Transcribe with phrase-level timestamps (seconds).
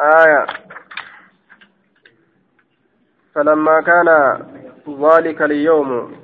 [0.00, 0.46] آية.
[3.34, 4.08] فلما كان
[4.88, 6.16] ذلك اليوم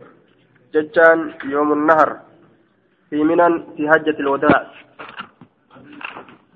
[0.75, 2.19] ججان يوم النهر
[3.11, 4.67] في منن في حجة الوداع.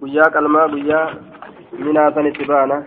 [0.00, 0.68] guyyaa الماء
[1.78, 2.84] minaa sanitti baana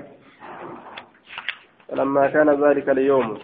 [1.90, 3.38] فلما كان ذلك اليوم.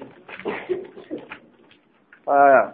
[2.29, 2.73] آية.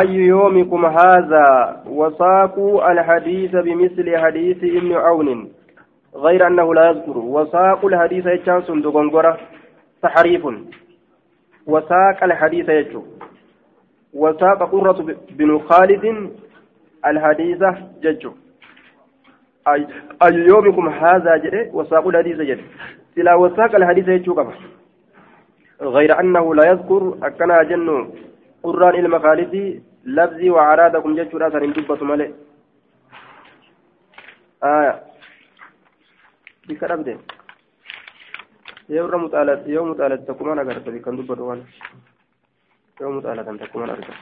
[0.00, 5.52] أي يومكم هذا؟ وساقوا الحديث بمثل حديث ابن عون.
[6.14, 7.18] غير أنه لا يذكر.
[7.18, 8.96] وساق الحديث يجان صندوق
[10.02, 10.44] تحريف.
[11.66, 13.02] وساق الحديث يجو.
[14.14, 16.30] وساق قرة بن خالد
[17.06, 17.62] الحديث
[18.02, 18.32] ججو
[19.68, 22.64] أي يومكم هذا جري؟ وساق الحديث جري.
[23.14, 24.54] سلا وساق الحديث يجو كما.
[25.80, 27.18] غير أنه لا يذكر.
[27.22, 28.10] أكنا جن
[28.62, 32.30] قرآن المخالد لفظي وعرادكم ججو راسا دبة ملئ
[34.64, 35.11] آية
[36.68, 37.18] بك ربدين
[38.88, 41.62] yoo mutaalatti yoo mutaalatti takkumaan agarta kan dubbatu waan
[43.00, 44.14] yoo mutaalatan takkumaan arga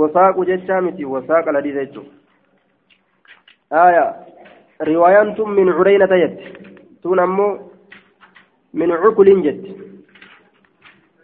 [0.00, 2.18] wasaaqu jechaa miti wasaaqa ladiisa jechuudha
[3.72, 4.16] آية
[4.82, 6.38] رواية من عرينة يد
[7.02, 7.70] تون أمو
[8.74, 9.76] من عقل جد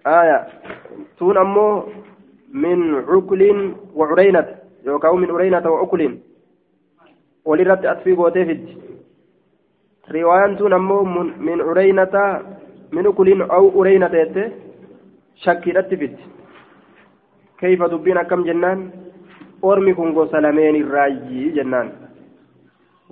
[0.06, 0.46] آية
[1.18, 1.82] تون أمو
[2.52, 6.18] من عقل وعرينة يوكاو من عرينة وعقل
[7.44, 8.12] ولرت أتفي
[10.10, 11.02] بوتيفد رواية تون أمو
[11.46, 12.14] من عرينة
[12.92, 14.52] من عقل أو عرينة يد
[15.36, 16.16] شكي أتفد
[17.60, 18.90] كيف دبين كم جنان
[19.64, 22.04] أرمي كونغو سلامين الراجي جنان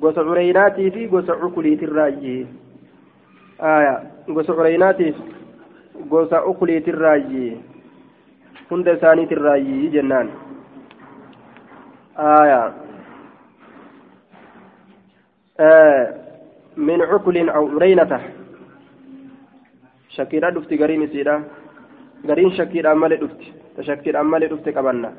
[0.02, 2.46] gosa cureynaatii fi gosa cukuliitirraayi
[4.34, 5.16] gosa cureynaatiif
[6.08, 7.60] gosa cukuliitirraayi
[8.70, 10.32] hunda isaaniitirraayi jennaan
[15.58, 16.21] min
[16.76, 18.20] aw cureynata
[20.16, 21.40] shakkiidha dhufti gariin isiidha
[22.26, 25.10] gariin shakkiidhaan malee dhufti ta shakkiidhaan malee dhufte qabanna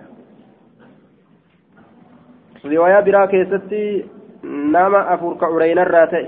[2.63, 3.81] riwaayaa biraa keessatti
[4.75, 6.27] nama afur ka ureynarraa ta'e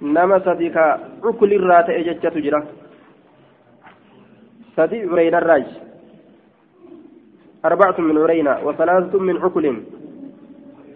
[0.00, 0.84] nama sadi ka
[1.22, 2.62] cukulirraa ta'e jechatu jira
[4.76, 5.92] sadi ureynarraaji
[7.64, 9.82] أربعة من عرينة وثلاثة من عقل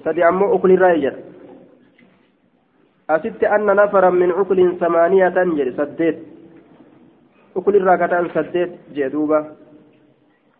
[0.04, 1.14] سدي أمو عقل الراجل
[3.10, 6.18] أسدت أن نفرا من عقل ثمانية جل سديت
[7.56, 9.40] عقل الراكتان سديت جدوبة.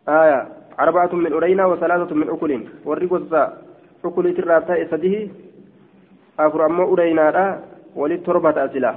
[0.09, 0.49] آية.
[0.81, 2.53] أربعة من عرينة وثلاثة من عقل.
[2.85, 3.43] والرقصة
[4.05, 4.75] عقل الراتا
[6.39, 7.65] ammoo ureynaadha
[7.97, 8.93] walit torba ta'a sila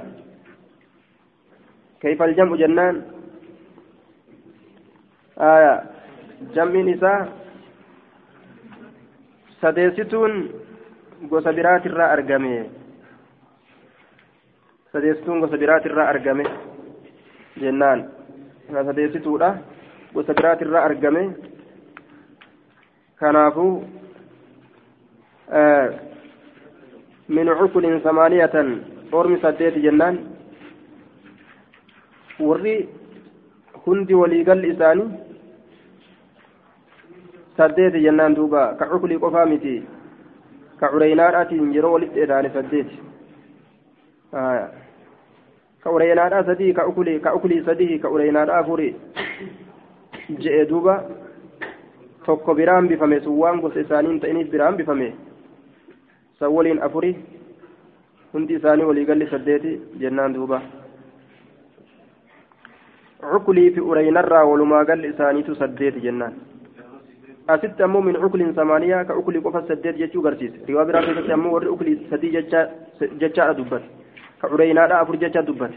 [2.00, 3.02] كيف الجمع جنان؟
[5.40, 5.74] آية.
[6.54, 7.28] جمع نساء.
[9.62, 10.32] سديستون.
[11.28, 12.79] gosa biraat irraa argame
[14.92, 16.44] sadeessituun gosa biraat irraa argame
[17.60, 18.04] jennaan.
[18.72, 19.54] Sadeessituudha.
[20.14, 21.22] Gosa biraat irraa argame
[23.20, 23.72] kanaafuu
[27.28, 28.54] من عقل ثمانية
[29.14, 30.14] أرمي سديت جنان
[32.40, 32.88] وري
[33.86, 35.04] هندي وليقل إساني
[37.58, 39.82] سديت جنان دوبا كعقلي قفا متي
[40.80, 42.90] كعرينات يرو ولد إداني سديت
[44.34, 44.79] آه.
[45.84, 48.94] كعرينات سدي كعقلي كعقلي سدي كعرينات أفوري
[50.30, 50.96] جئ دوبا
[52.26, 55.06] tokko biraan bifame sun waan gosa isaanii hin ta'iniif biraan bifame
[56.38, 57.10] san waliin afuri
[58.32, 60.60] hundi isaanii waliigalli saddeeti jennaan duuba
[63.32, 66.34] cukulii fi ureynarraa walumaa galli isaaniitu saddeeti jennaan
[67.54, 71.52] asitti ammoo min cukuliin samaaniyaa ka cukulii qofa saddeet jechuu garsiise riwaa biraa keessatti ammoo
[71.56, 72.32] warri cukulii sadii
[73.24, 73.88] jechaadha dubbate
[74.40, 75.76] ka ureynaadha afur jecha dubbate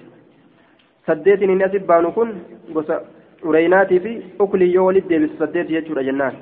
[1.08, 2.32] saddeetiin inni asit baanu kun
[2.74, 3.02] gosa
[3.44, 6.36] ureynaatii fi cukulii yoo walit deebisu saddeeti jechuudha jennaan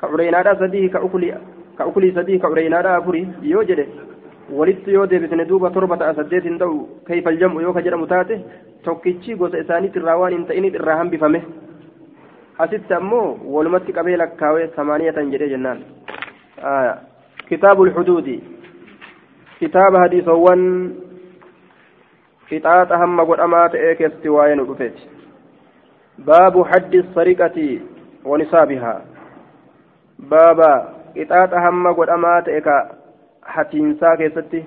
[0.00, 1.34] ka ureynaadha sadii ka cukulii
[1.78, 3.86] ka ukulii sadii ka ureynaadha afuri yoo jedhe
[4.58, 8.40] walitti yoo deebisne duuba torba ta'a saddeet hin ta'u kayfal yoo ka jedhamu taate
[8.84, 11.42] tokkichi gosa isaaniitti irraa waan hin ta'iniif irraa hambifame
[12.58, 15.84] asitti ammoo walumatti qabee lakkaawee samaaniyatan jedhee jennaan
[17.48, 18.36] kitaabu lxuduudi
[19.62, 20.62] kitaaba hadiisowwan
[22.48, 25.10] qixaaxa hamma godhamaa ta'ee keessatti waa'ee nu dhufeeti
[26.30, 27.66] baabu haddi sariqati
[28.32, 28.98] wanisaabihaa
[30.34, 30.70] baaba
[31.14, 32.76] qixaaxa hamma godhamaa ta'e ka
[33.54, 34.64] hatiinsaa keessatti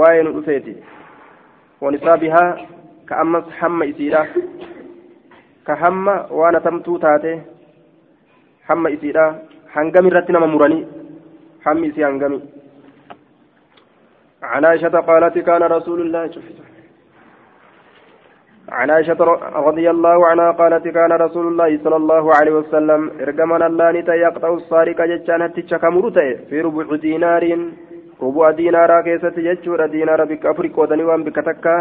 [0.00, 0.76] waa'ee nu dhufeeti
[1.86, 2.48] wanisaa bihaa
[3.08, 4.26] ka ammas hamma isiidha
[5.68, 7.40] ka hamma waan atamtuu taate
[8.68, 9.26] hamma isiidha
[9.76, 10.86] hangami irratti nama muranii
[11.64, 12.40] hammi isii hangami
[14.42, 16.30] عن عائشة قالت كان رسول الله
[18.68, 19.20] عن عائشة
[19.68, 24.48] رضي الله عنها قالت كان رسول الله صلى الله عليه وسلم إرجمنا الله نتا يقطع
[24.48, 27.44] الصارق جتشان هتشا كمرته في ربع دينار
[28.22, 31.76] ربع دينار كيسة جتشور دينار بك أفريق ودني وان بك تكا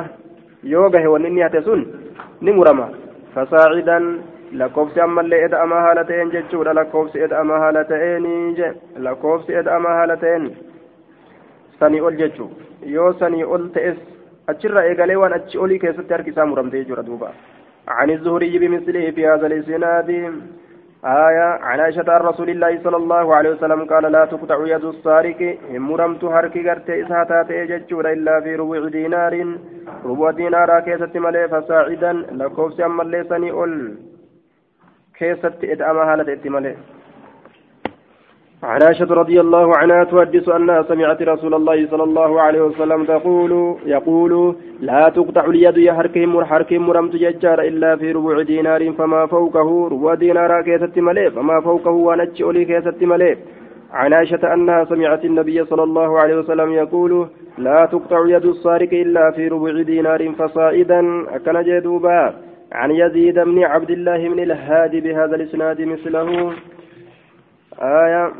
[0.63, 1.81] يوغه ونني هتسون
[2.41, 2.87] نمرما
[3.35, 3.99] فصاعدا
[4.59, 8.25] lakkoofsi ammallee eda'amaa haala ta'een jechuudha lakkoofsi eda'amaa haala ta'een
[9.07, 10.45] lakkoofsi eda'amaa haala ta'een
[11.79, 12.49] sanii ol jechuu
[12.95, 13.97] yoo sanii ol ta'es
[14.47, 17.31] achirra eegalee waan achi olii keessatti harki isaa muramtee jechuudha duuba.
[17.89, 20.09] عن الزهري بمثله في هذا الإسناد
[21.05, 25.57] آية عن عائشة عن رسول الله صلى الله عليه وسلم قال لا تقطع يد السارق
[25.71, 29.33] مرمت حرك غرت إسهاتات يجتشور إلا في ربع دينار
[30.05, 33.73] ربع دينار كيست ملي فساعدا لكوفس أما ليسني أول
[35.17, 36.73] كيست إدعم هالة إتمالي
[38.63, 43.75] عن عائشة رضي الله عنها تحدث أنها سمعت رسول الله صلى الله عليه وسلم تقول
[43.85, 50.13] يقول لا تقطع اليد يحركهم وحركهم مرمت ججار إلا في ربع دينار فما فوقه ربع
[50.13, 53.37] دينار كيست ملي فما فوقه ونجي أولي كيست ملي
[53.93, 57.27] عن عائشة أنها سمعت النبي صلى الله عليه وسلم يقول
[57.57, 62.33] لا تقطع يد السارق إلا في ربع دينار فصائدا أكن جدوبا.
[62.71, 66.53] عن يزيد بن عبد الله بن الهادي بهذا الإسناد مثله.
[67.81, 68.31] آية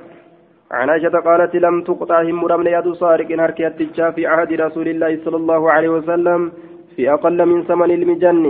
[0.72, 5.72] عن عائشة قالت لم تقطع همرم يد سارق هركيت في عهد رسول الله صلى الله
[5.72, 6.52] عليه وسلم
[6.96, 8.46] في أقل من ثمن المجن.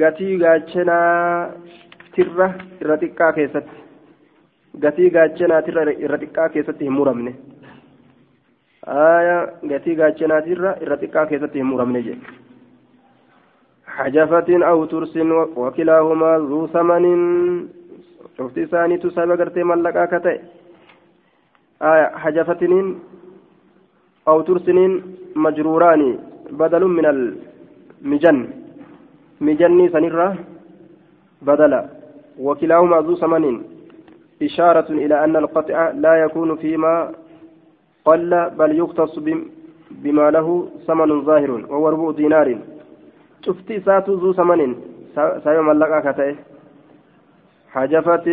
[0.00, 0.98] قتي قاتشنا
[2.14, 2.48] ترة
[2.82, 3.66] رتكا كيست.
[4.82, 7.34] قتي قاتشنا ترة رتكا كيست همرمني
[8.84, 9.36] آية
[9.70, 12.14] قتي قاتشنا ترة رتكا كيست همرمني جي.
[13.96, 15.16] حجفة أو ترس
[15.56, 17.04] وكلاهما ذو ثمن.
[18.38, 20.38] شفت ثاني تسابق ملقا كتئ
[22.22, 22.98] حجفتنين
[24.28, 25.02] أو ترسنين
[25.36, 26.18] مجروران
[26.50, 28.48] بدل من المجن.
[29.40, 30.36] مجني سنرة
[31.42, 31.88] بدلا
[32.40, 33.62] وكلاهما ذو ثمن.
[34.42, 37.12] إشارة إلى أن القطع لا يكون فيما
[38.04, 39.18] قل بل يختص
[39.90, 42.58] بما له ثمن ظاهر وهو ربع دينار.
[43.46, 44.74] شفتي ساتو ذو ثمن.
[45.44, 46.34] سيوم اللقاء كتئ.
[47.72, 48.26] حجفة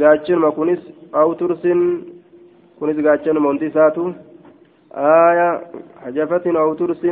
[0.00, 0.82] قاتشن مكونس
[1.14, 2.02] أو ترسن
[2.81, 4.13] kunis gaachanuma hundi isaatu
[4.97, 5.61] آية
[6.05, 7.07] حجفة أو ترس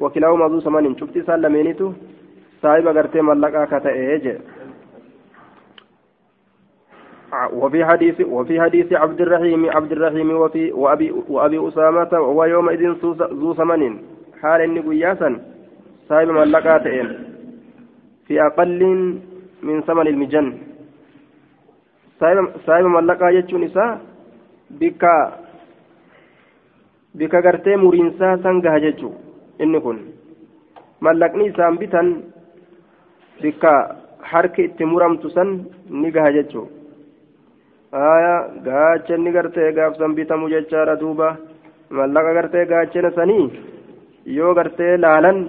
[0.00, 1.92] وكلاهما ذو ثمن شفت سال لمينيتو
[2.62, 4.24] صاحب غرتي ملقا كتئج
[7.52, 12.82] وفي حديث وفي حديث عبد الرحيم عبد الرحيم وفي وأبي وأبي أسامة وهو يومئذ
[13.40, 13.82] ذو ثمن
[14.42, 15.40] حال إني قياسا
[16.08, 17.08] صاحب ملقا تئن
[18.26, 18.82] في أقل
[19.62, 20.58] من ثمن المجن
[22.66, 24.07] صاحب ملقا يجون إساء
[24.77, 25.13] bikka
[27.17, 29.15] bikka gartee muriinsaa san gaha jechuun
[29.59, 29.99] inni kun
[31.01, 32.07] mallaqni isaan bitan
[33.41, 33.73] bikka
[34.31, 35.49] harki itti muramtu san
[36.01, 36.67] ni gaha jechuun
[37.93, 41.29] aayaa gaacha inni gartee gaafsan bitamu jechaadha duuba
[41.97, 43.45] mallaqa gartee gaachana sanii
[44.37, 45.39] yoo gartee laalan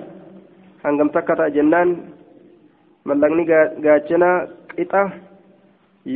[0.85, 1.91] hangam takka ta'a jennaan
[3.09, 3.45] mallaqni
[3.85, 4.31] gaachana
[4.77, 5.03] qixa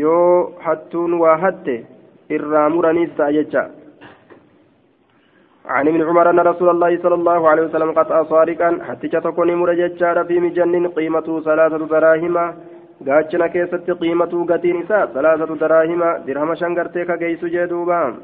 [0.03, 1.77] yoo hattuun waa hatte.
[2.29, 3.65] Ta'a jecha
[5.65, 10.23] عن ابن عمر أن رسول الله صلى الله عليه وسلم قطع صارقا حتى تكون مرججارا
[10.29, 12.37] في مجن قيمته ثلاثة دراهم
[15.15, 18.15] salaasatu daraahima dirhama shan gartee ka geessu jee duuba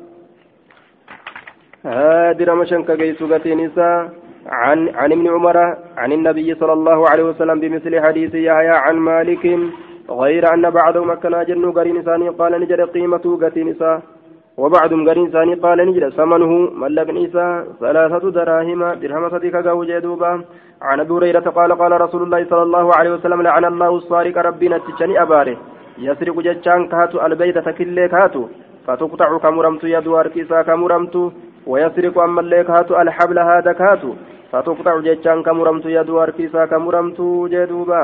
[2.39, 4.09] dirhama shan ka geessu gatiin isaa
[4.47, 5.57] عن عن ابن عمر
[5.97, 9.45] عن النبي صلى الله عليه وسلم بمثل حديث يحيى عن مالك
[10.11, 14.02] غير أن بعضهم كان جنو قرين ثاني قال نجد قيمته قتين إساء
[14.57, 16.52] وبعضهم قرين ثاني قال نجد ثمنه
[16.83, 20.45] ملك إساء ثلاثة دراهم درهم صديق قاو جدوبا
[20.83, 24.79] عن أبي هريرة قال قال رسول الله صلى الله عليه وسلم لعن الله الصارق ربنا
[24.79, 25.57] تجني أباره.
[25.99, 28.43] يسرق جتشان كاتو البيت تكلي كاتو
[28.87, 31.33] فتقطع كمرمت يد أركيسا كمرمت
[31.67, 34.11] ويسرق أما اللي كاتو الحبل هذا كاتو
[34.52, 37.21] فتقطع جتشان كمرمت يد أركيسا كمرمت
[37.52, 38.02] جدوبا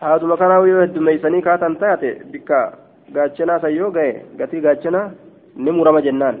[0.00, 2.58] haaduma kanaa yoo heddummeeysanii kaatan taate bikka
[3.14, 5.10] gaachanaa san yoo gahe gatii gaachanaa
[5.64, 6.38] ni murama jennaan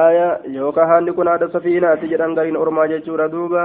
[0.00, 0.26] aya
[0.56, 3.62] yookaan haalli kun haadha safiinaati jedhan gariin ormaa jechuudha duuba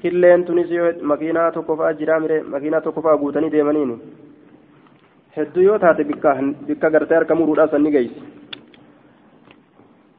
[0.00, 4.00] killeen tunis yoo makiinaa tokko fa'aa jiraa mire makiinaa tokko fa'aa guutanii deemaniini
[5.36, 8.26] hedduu yoo taate bikka gartee harka muruudhaa san ni geessi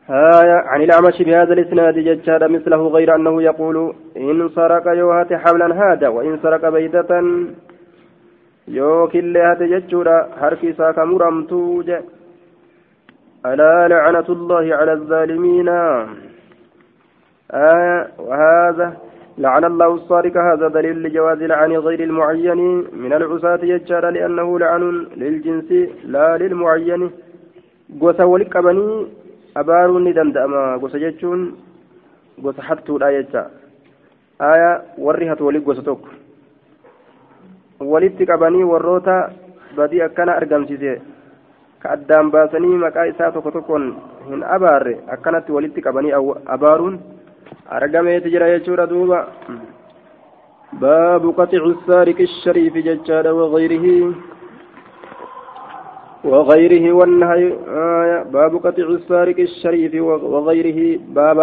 [0.10, 6.08] هايا عن الأعمش بهذا الإسناد ججاد مثله غير أنه يقول إن سرق يوهات حبلا هذا
[6.08, 7.12] وإن سرق بيدة
[8.78, 11.98] yookillee hate jechuudha harki isaa ka muramtuu je
[13.52, 15.78] alaa lacnatu llaahi cala alzaalimiina
[17.52, 18.88] آه وهذا
[19.38, 22.62] لعن الله الصارق هذا دليل لجواز لعن غير المعين
[23.04, 24.84] من العصاة يجار لأنه لعن
[25.22, 25.70] للجنس
[26.14, 27.02] لا للمعين
[29.56, 31.58] abaaruun ni danda'ama gosa jechuun
[32.38, 33.50] gosa hattuudha jecha
[34.40, 36.10] aya warri hatu wali gosa tokko
[37.93, 39.31] walitti qabanii warroota
[39.76, 40.93] badii akkana argamsiise
[41.83, 43.87] ka addaan baasanii maqaa isaa tokko tokkoon
[44.28, 46.12] hin abaarre akkanatti walitti qabanii
[46.57, 47.00] abaaruun
[47.78, 49.19] argameeti jira jechuudha duuba
[50.81, 53.97] baabu qaxicu saariqi shariifi jechaadha wagayrihi
[56.25, 61.38] وغيره والنهي آه باب قطع السارق الشريف وغيره باب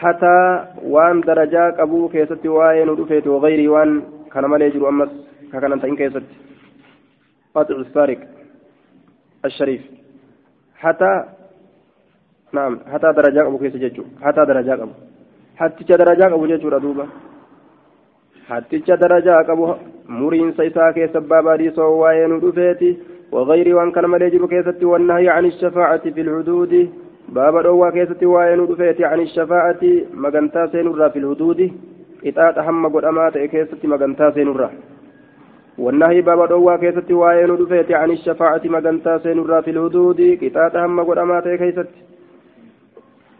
[0.00, 0.38] حتى
[0.82, 3.90] وان درجاك أبو كيست وين ودفيت وغيره وان
[4.32, 5.12] كان ما يجر أمس
[5.52, 6.26] كان أنت إن كيست
[7.54, 8.20] قطع السارق
[9.44, 9.82] الشريف
[10.82, 11.12] حتى
[12.52, 14.94] نعم حتى درجاك أبو كيست ججو حتى درجاك أبو
[15.56, 17.06] حتى درجاك أبو ججو ردوبة
[18.48, 19.74] حتى درجاك أبو
[20.08, 22.90] muriinsa isaa keessa baabadii soo waa'ee nu dhufeeti.
[23.32, 26.90] وغير وان كان مليجر كيست والنهي عن الشفاعة في الحدود
[27.28, 29.82] باب دوا كيست وين رفيت عن الشفاعة
[30.14, 31.72] مغنتا سينرا في الحدود
[32.26, 34.70] إطاعت هم قد أمات كيست مغنتا سينرا
[35.78, 41.18] والنهي باب دوا كيست وين رفيت عن الشفاعة مغنتا سينرا في الحدود إطاعت هم قد
[41.18, 41.88] أمات كيست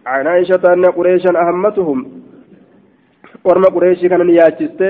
[0.06, 1.98] عن عائشة أن قريشا أهمتهم
[3.44, 4.80] ورم قريش كان ياتشست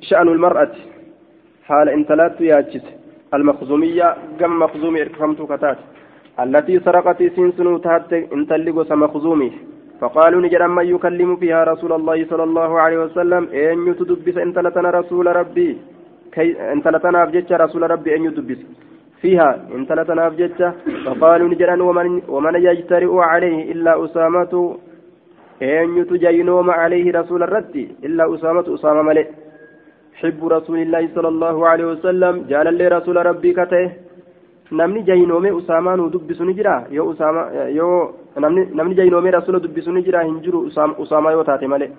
[0.00, 0.72] شأن المرأة
[1.66, 2.84] حال انتلات ياجس
[3.34, 5.78] المخزومية قم مخزومي اركفمت كتات
[6.40, 9.52] التي سرقت سنسن تهت انتلقس مخزومي
[10.00, 15.26] فقالوا نجد من يكلم فيها رسول الله صلى الله عليه وسلم أن يتدبس انتلتنا رسول
[15.36, 15.78] ربي.
[16.32, 18.60] كي انتلتنا أفجتش رسول ربي أن يدبس
[19.20, 20.60] فيها انتلتنا أفجتش.
[21.06, 24.78] فقالوا نجد ومن, ومن يجترئ عليه إلا أسامة.
[25.62, 29.26] أن يتجينوم عليه رسول الرد إلا أسامة أسامة ملئ.
[30.14, 33.90] حب رسول الله صلى الله عليه وسلم جعل لي رسول ربي كته.
[34.80, 37.42] Namni jahinoome usaamaa nu dubbisu ni jira yoo usaama
[37.78, 38.14] yoo
[38.44, 40.60] namni namni jahinoome rasula dubbisu ni jira hin jiru
[41.04, 41.90] usaamaa yoo taate malee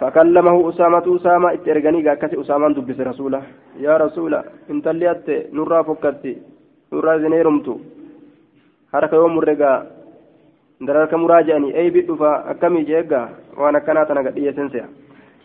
[0.00, 3.42] fakallamahu usaamatu usaamaa itti erganii akkasi usaamaan dubbise rasula
[3.80, 6.36] yaa rasula intalli atte nurraa fokkatti
[6.92, 7.80] nurraa isin heerumtu
[8.92, 9.76] harka yoo murregaa
[10.86, 14.88] dararka muraa jedhanii eebi dhufa akkamii jeeggaa waan akkanaa tana gadhiyyeessin se'a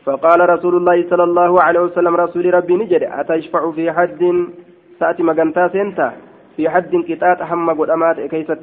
[0.06, 3.92] فقال رسول الله صلى الله عليه وسلم رسول ربي نجد أتشفع في
[5.74, 6.12] سنتا
[6.56, 8.60] في حد كتات هم قدامات كيست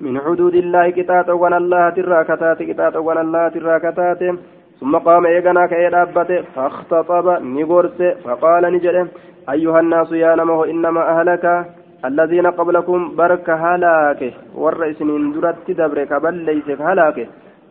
[0.00, 4.22] من حدود الله كتات وان الله تراكتات كتات وان الله تراكتات
[4.80, 9.08] ثم قام إيقنا كإدابة فاختطب نيغورس فقال نجد
[9.54, 11.44] أيها الناس يا نمه إنما أهلك
[12.04, 17.28] الذين قبلكم برك هلاك والرئيس من درت دبرك بل ليس هلاك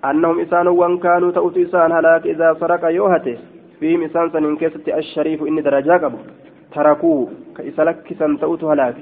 [0.09, 3.37] أنهم إسان وان كانوا تؤتوا إسان هلاك إذا سرق يوهته
[3.79, 6.11] فيهم إسان سنين كيست الشريف إني درجاك
[6.74, 8.96] تركوه كإسلك سن تؤتوا هلاك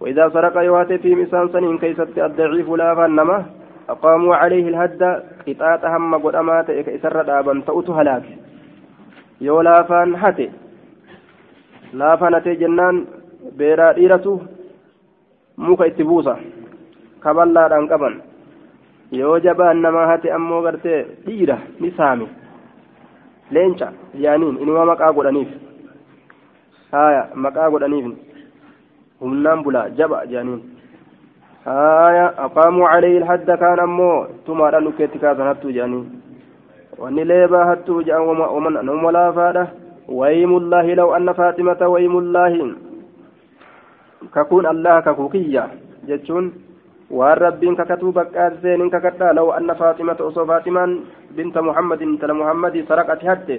[0.00, 3.38] وإذا سرق يوهته فيهم إسان سنين كيست الضعيف لا فنما
[3.88, 5.02] أقاموا عليه الهد
[5.48, 8.24] قطعة هم قد أمات كإسر دابا تؤتوا هلاك
[9.40, 10.50] yoo laafaan hate
[11.92, 12.96] laafaan hatee jennaan
[13.58, 14.32] beeraa dhiiratu
[15.56, 16.34] muka itti buusa
[17.20, 18.16] kaballaadhaan qaban
[19.20, 22.26] yoo jabaan namaa hate ammoo gartee dhiira ni saame
[23.50, 23.92] leenca
[24.24, 25.54] jaaniin inuma maqaa godhaniif
[26.93, 28.05] haya maqaa godhaniif
[29.21, 30.61] humnaan bulaa jaba jaaniin
[31.65, 36.05] haya aqaamuu calayhi ilhadda kaan ammoo tumaadhaan dhukkeetti kaasan hattuu jaaniin
[37.01, 39.65] wanni leebaa hattuu jedhan nama laafaadha
[40.21, 42.71] waymullaahi law anna faaximata waymullaahi
[44.37, 45.69] kakuun allaha kakuu kiyya
[46.09, 46.51] jechuun
[47.19, 50.99] waan rabbiin kakatuu baqqaat seenin kakadhaa law anna faaximata osoo faaximaan
[51.37, 53.57] binta muhammadin tala muhammadii saraqati hatte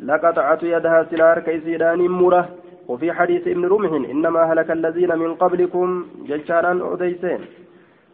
[0.00, 2.48] لقطعت يدها سلار كيسيدان مرة
[2.88, 7.40] وفي حديث ابن رمح إنما هلك الذين من قبلكم ججارا أوديسين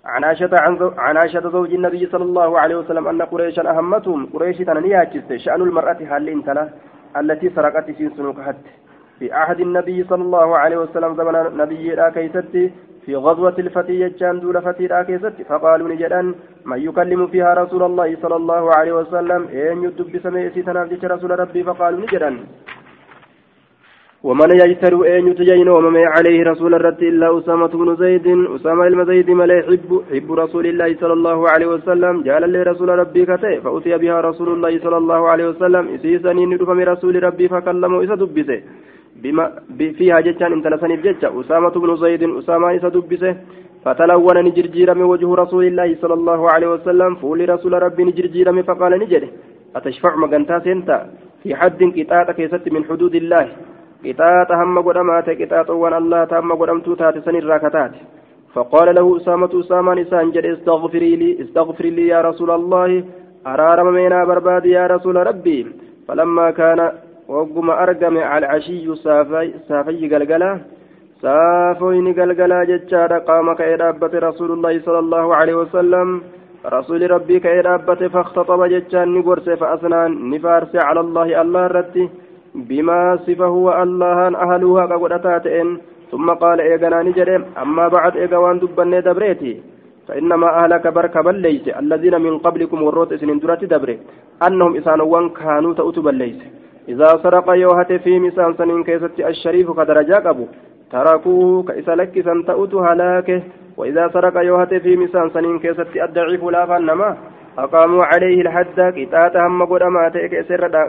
[0.05, 0.51] عن عائشة
[0.99, 5.99] عن عائشة زوج النبي صلى الله عليه وسلم أن قريشا أهمتهم قريش تنياكست شأن المرأة
[6.11, 6.69] هل انتلا
[7.17, 8.71] التي سرقت سنسنك حتى
[9.19, 12.71] في عهد النبي صلى الله عليه وسلم زمن نبي لا كيستي
[13.07, 16.35] في غزوة الفتي يجان دول فتي راكيست فقالوا نجدان
[16.65, 21.65] من يكلم فيها رسول الله صلى الله عليه وسلم؟ إن يدب سميسي تنافجت رسول ربي
[21.65, 22.37] فقالوا نجدان
[24.23, 29.59] ومن يجتر أن يتجين ومن عليه رسول الرد إلا أسامة بن زيد أسامة المزيد ملا
[29.59, 32.23] يحب حب رسول الله صلى الله عليه وسلم.
[32.23, 35.85] جعل لي رسول ربي كتئ فأتي بها رسول الله صلى الله عليه وسلم.
[35.95, 38.61] إسيسني ندفم رسول ربي فكلمه إسا دبسه.
[39.23, 39.45] بما
[39.99, 43.37] فيها جتان انت لسنيف جتة أسامة بن زيد أسامة إسا دبسه.
[43.85, 47.15] فتلون نجرجيرم وجه رسول الله صلى الله عليه وسلم.
[47.15, 49.29] فولي رسول ربي نجرجيرم فقال نجري
[49.77, 50.99] أتشفع مقنتا سنتا؟
[51.43, 53.47] في حد قطاع كيست من حدود الله.
[54.07, 57.93] قطاع هم قدمات قطاع وان الله تهم قدمتو تات سن الراكتات
[58.55, 63.05] فقال له أسامة أسامة نسان جد استغفري لي استغفري لي يا رسول الله
[63.47, 65.59] أرارم مينا برباد يا رسول ربي
[66.09, 66.81] فلما كان
[67.29, 70.51] وقم أرقم على العشي سافي سافي قلقلا
[71.23, 76.09] سافوين قلقلا جتشار قام كإرابة رسول الله صلى الله عليه وسلم
[76.77, 82.05] رسول ربي كإرابة فاختطب جتشان نقرس فأسنان نفارس على الله الله رتي
[82.55, 85.79] بما صفه الله أهلها كقدتاتين
[86.11, 89.63] ثم قال إيقنا نجري أما بعد إيقوان دبني دبريتي
[90.09, 91.69] فإنما أهلك بركة بليس.
[91.69, 93.99] الذين من قبلكم وروت سنين درات دبري.
[94.47, 96.39] أنهم إسانوان كانوا تأتوا بليس.
[96.89, 100.47] إذا سرق يوهت في مسان سنين كيست الشريف كدرجا قبو.
[100.93, 103.43] تركوه كإسا لكسا تأتو هلاكه.
[103.77, 107.17] وإذا سرق يوهت في مسان سنين كيست الضعيف لا فنما
[107.59, 109.65] أقاموا عليه الحد كتات هم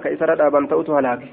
[0.03, 1.30] كإسر دابا تأتو هلاكه.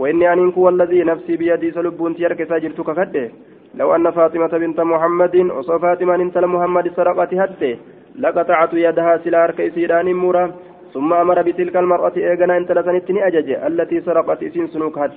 [0.00, 3.30] وإني أنك والذي نفسي بيدي سلبون تيرك ساجرتك كده
[3.78, 7.72] لو أن فاطمة بنت محمد وصو فاطمة انت محمد سرقت هده
[8.22, 10.44] لقطعت يدها سلار كيسيران مورا.
[10.94, 13.48] ثم أمر بتلك المرأة إيغنا انت لسنتني أجج.
[13.50, 15.12] التي سرقت إسين سنوك هد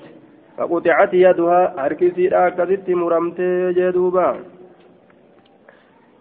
[0.58, 3.40] فقطعت يدها هركسي كذبت مرمت
[3.78, 4.28] جدوبا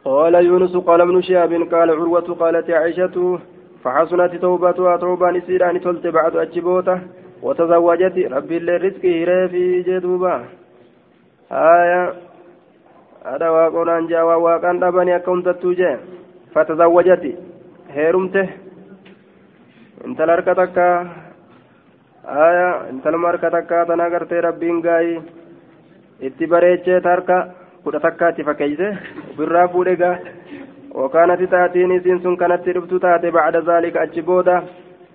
[0.05, 3.39] قال يونس قال ابن شهاب قال عروة قالت عائشة
[3.85, 6.99] فحسنت توبتها توبة نسيران تلت بعد أجبوته.
[7.43, 10.45] وتزوجت ربي اللي رزقه في جدوبا
[11.53, 12.13] آية.
[13.27, 15.99] هذا واقعون أن جاء واقعا دبني أكون تتوجه.
[16.55, 17.25] فتزوجت.
[17.91, 18.49] هيرمته.
[20.07, 20.79] انت لاركتك.
[23.51, 25.23] takkaa tana gartee rabbiin gaa'ii
[26.21, 27.37] itti bareechee harka
[27.85, 28.89] kudha takkaatti fakkeeyse
[29.33, 30.17] ofirraa fuudhe gaa
[30.93, 33.97] وكانت تأتيني سنسن كانت تربت تاتي بعد ذلك.
[33.97, 34.63] أجبودا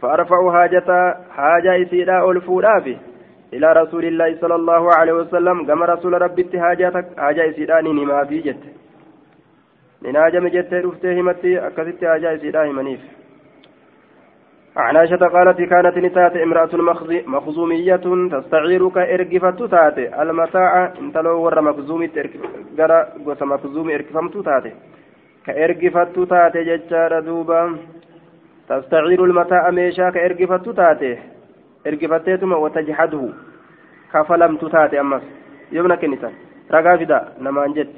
[0.01, 2.97] فأرفع حاجة حاجة إسيدا ألفودا في
[3.53, 8.39] إلى رسول الله صلى الله عليه وسلم كما رسول ربي حاجة حاجة إسيدا نما في
[8.39, 8.63] جت.
[10.03, 12.99] نناجم جت رفته همتي أكثت حاجة إسيدا همنيف.
[14.77, 16.69] عن عائشة قالت كانت نتات امرأة
[17.27, 20.21] مخزومية تستعير كإرقفت تاتي.
[20.21, 22.11] المتاع انت لو ور مخزومي
[22.79, 24.71] غرا غوسا مخزومي إرقفمت تاتي.
[25.45, 27.77] كإرقفت تاتي ججار دوبا.
[28.69, 31.17] تستعير المتاع ميشا كإرقفت تاتي.
[31.87, 33.23] إرقفتيتما وتجحده.
[34.13, 35.23] كفلمت تاتي أمس.
[35.71, 36.31] يومنا كنسا
[36.71, 37.95] رقافدا نمان جت.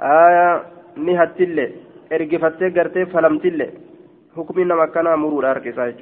[0.00, 0.62] آية
[0.96, 1.66] نهتلي
[2.12, 3.68] إرقفتي قرتي فلمتلي
[4.36, 5.94] حكم نما كان مرور أركسا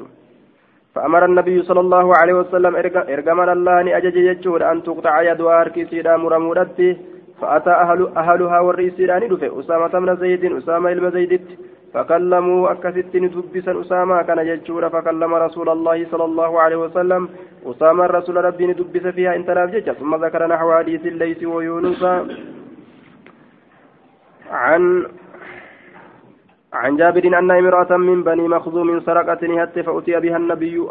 [0.94, 2.76] فأمر النبي صلى الله عليه وسلم
[3.14, 6.96] إرجمنا الله أجج يجور أن تقطع يدها أركسيدا مرمودتي
[7.40, 9.61] فأتى أهل أهلها والرئيسيران دفع.
[9.61, 11.11] أسامة بن زيد أسامة بن
[11.88, 17.29] زيد فكلموا أكست ندبسا أسامة كان يجور فكلم رسول الله صلى الله عليه وسلم.
[17.66, 22.03] أسامة رسول ربي ندبس فيها إن تلاف ثم ذكر نحو حديث الليث ويونس
[24.51, 25.07] عن
[26.72, 30.87] عن جابر أن امرأة من بني مخزوم سرقت نهت فأتي بها النبي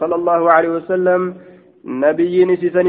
[0.00, 1.34] صلى الله عليه وسلم.
[1.84, 2.88] نبي نسيسن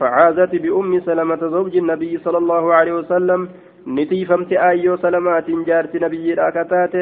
[0.00, 3.48] فعازت بأم سلمة زوج النبي صلى الله عليه وسلم.
[3.87, 6.95] نتيفمت آيو سلمات جارت نبي راكتات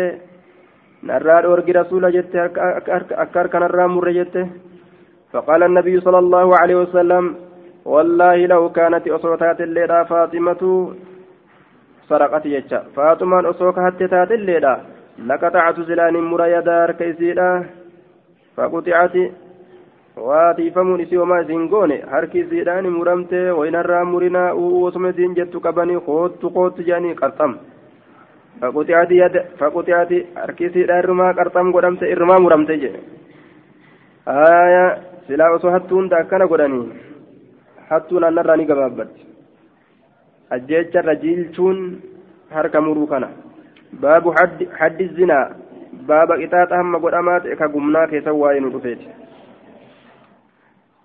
[1.04, 2.36] نرى أورج رسول جت
[3.24, 4.36] أكار كان الرام جت
[5.34, 7.36] فقال النبي صلى الله عليه وسلم
[7.86, 10.94] والله لو كانت أصوتات الليلة فاطمة
[12.10, 14.76] سرقت يجا فاطمان أصوك حتى تاتليدا
[15.28, 17.66] لقطعت زلان مرا يدار كيسيدا
[18.58, 19.16] فقطعت
[20.17, 26.51] waatiifamuun isii homaa isin goone harki isiidhaan muramte waynarraa murinaa osuma isin jettu qabanii koottu
[26.51, 27.57] koottu jedhanii qarxam.
[29.59, 33.01] Faquxiyaati harki isiidhaan irrumaa qarxam godhamte irrumaa muramte jedhe.
[35.27, 36.93] Silaa osoo hattuun akkana godhanii
[37.91, 39.27] hattuun annarraa ni gabaabbatti
[40.51, 42.01] ajjeecharra jiilchuun
[42.51, 43.29] harka muruu kana.
[44.01, 44.35] Baabu
[44.79, 45.51] haddi zinaa
[46.07, 49.26] baaba qixaaxa hamma godhamaa ta'e ka gumnaa keessa waa'ee nu dhufeeti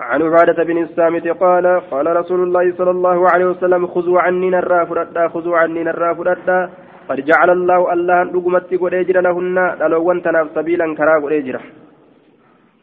[0.02, 4.86] عن عبادة بن الصامت قال قال رسول الله صلى الله عليه وسلم خذوا عني نرى
[4.86, 6.70] فردا خذوا عني نرى فردا
[7.10, 9.58] قد جعل الله الله رقمت قد أجر لهن
[9.92, 11.62] لو تناف سبيلا كرا أجر.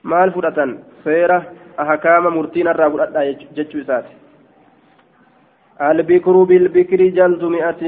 [0.04, 0.66] مال فردا
[1.04, 1.38] سيرة
[1.80, 3.20] أحكام مرتين الرا فردا
[3.56, 4.14] جتشو ساتي
[5.80, 7.82] البكر بالبكر جلد مئة.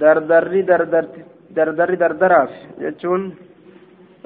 [0.00, 0.62] دردري
[1.56, 2.50] دردري دردراف
[2.82, 3.22] jechuun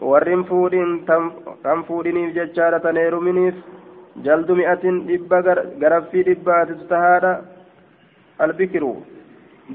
[0.01, 3.55] warrin fuudhin kan fuudhiniif jechaadha tan heeruminiif
[4.25, 5.43] jaldu mi'atin dhibba
[5.83, 7.33] garaffii dhibbaatitu tahaadha.
[8.39, 8.93] Albikiru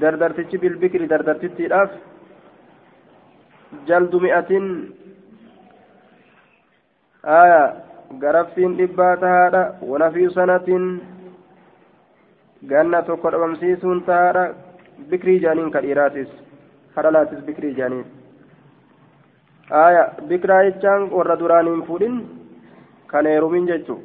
[0.00, 1.90] dardartichi bilbikri dardartittiidhaaf
[3.88, 4.64] jaldu mi'atin
[7.22, 7.62] aya
[8.18, 9.62] garaffiin dhibbaa tahaadha.
[9.82, 10.84] Wanafii sanatin
[12.66, 14.44] ganna tokko dhabamsiisuun tahaadha.
[15.10, 16.28] Bikrii jaaniin ka dhiiraatis
[16.94, 18.04] kadhalaatis bikrii jaaniin
[19.70, 22.16] aya bikiraa jechaan warra duraan hin fuudhin
[23.12, 23.96] kan heerumin jechu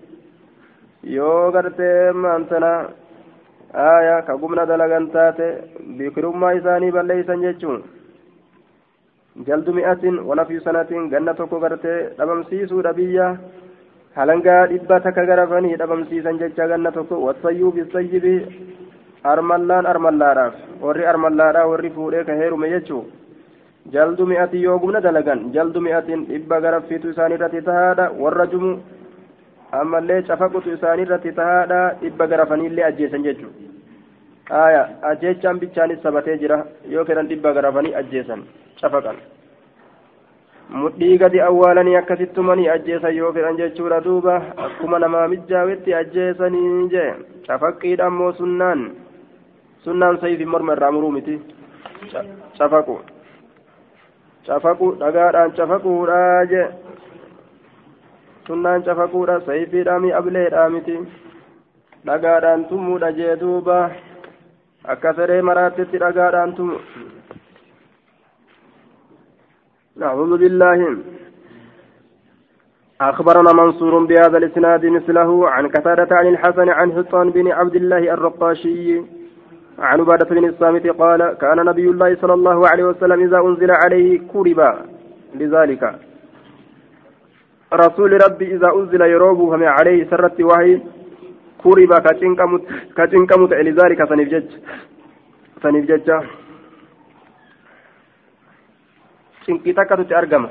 [1.04, 2.72] yoo gartee maantana
[3.74, 5.48] aya ka gumna dalagan taate
[5.98, 7.84] bikirummaa isaanii balleeysan jechuun
[9.48, 13.28] jaldu mi'atin wanafii sanatiin ganna tokko gartee dhabamsiisuudha biyya
[14.16, 18.36] halangaa dhibba takka garafanii dhabamsiisan jecha ganna tokko wasayyuu bisayyibi
[19.24, 23.04] armallaan armallaadhaaf warri armallaadhaa warri fuudhee ka heerume jechuu
[23.88, 25.52] jaldu mi'ati yoo gumna dalagan.
[25.54, 28.12] Jaldu mi'atin dhibba garaffiitu isaanirratti tahaadha.
[28.20, 28.78] Warra jumu
[29.72, 31.96] ammallee cafaqutu isaanirratti tahaadha.
[32.02, 33.50] Dhibba garafaniillee ajjeesan jechuu
[34.50, 36.66] aya ajjeechaan bichaanis sabatee jira.
[36.90, 38.44] Yoo kedhan dhibba garafanii ajjeesan
[38.82, 39.18] cafaqan
[40.70, 44.42] mudhii gadi awwaalanii akkasittumanii ajjeesan yoo fedhan jechuudha duuba.
[44.58, 47.14] Akkuma namaa mijjaawetti ajjeesanii jee
[47.48, 48.92] cafaqqiidha ammoo sunnaan.
[49.84, 51.40] Sunnaan sayfi morma irraa muruu miti.
[52.58, 53.00] Cafaqu
[54.46, 56.68] cafaqu dhagaadhaan cafaquudha jee
[58.48, 60.98] sunnaan cafaquudha sayfiidha mi ableedha miti
[62.06, 63.78] dhagaadhaan tumuudha jee duuba
[64.86, 66.80] akka saree maraattitti dhagaadhaan tumu
[70.00, 70.98] نعوذ بالله
[73.02, 79.19] أخبرنا منصور بهذا الإسناد مثله عن كثادة عن الحسن عن حصان بن عبد الله الرقاشي
[79.80, 84.22] عن عبادة بن الصامت قال كان نبي الله صلى الله عليه وسلم إذا أنزل عليه
[84.34, 84.60] كرب
[85.36, 85.84] لذلك.
[87.74, 90.82] رسول ربي إذا أنزل يروب فما عليه سرت وهي
[91.64, 91.92] كرب
[92.98, 94.48] كتنكمت لذلك فنفجج
[95.62, 96.10] فنفجج.
[99.50, 100.50] cinqii takkatutti argama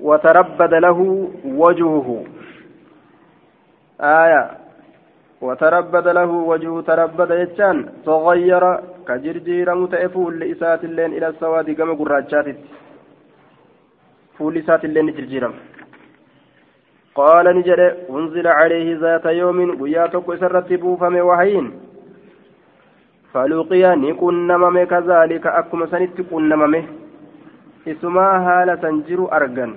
[0.00, 2.26] watarabbada lahu wajuhuhu
[5.41, 11.95] aya watarabbada lahu wajuhu tarabbada jechaan tagayyara ka jirjiiramu ta'e fuulli isaatilleen ila sawaadi gama
[11.95, 12.69] gurraachaatitti
[14.37, 15.55] fuulli isaatilleen ni jirjiirama
[17.17, 17.79] قال نجد
[18.09, 21.65] أنزل عليه ذات يوم وياتك سرت بوفم وحين
[23.33, 26.83] فلقي نكنمم كذلك أكم سنت كنممه
[27.91, 29.73] isumaa haala san jiru argan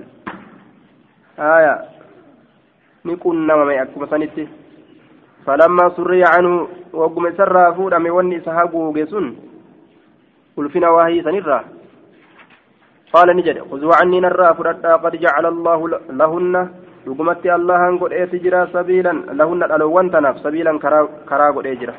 [1.37, 1.75] haya
[3.05, 3.79] ni qunnamame
[5.96, 9.36] surriya canhu wagguma isarraa fuudhame wanni isa haguuge sun
[10.58, 11.64] ulfina waahii sanirraa
[13.16, 15.80] قال نجد خذوا عني نرى فردا قد جعل الله
[16.20, 16.56] لهن
[17.06, 21.94] dhugumatti allahan godheeti jira sabiilan lahunna dhalowwan tanaaf sabiilan karaa godhee jira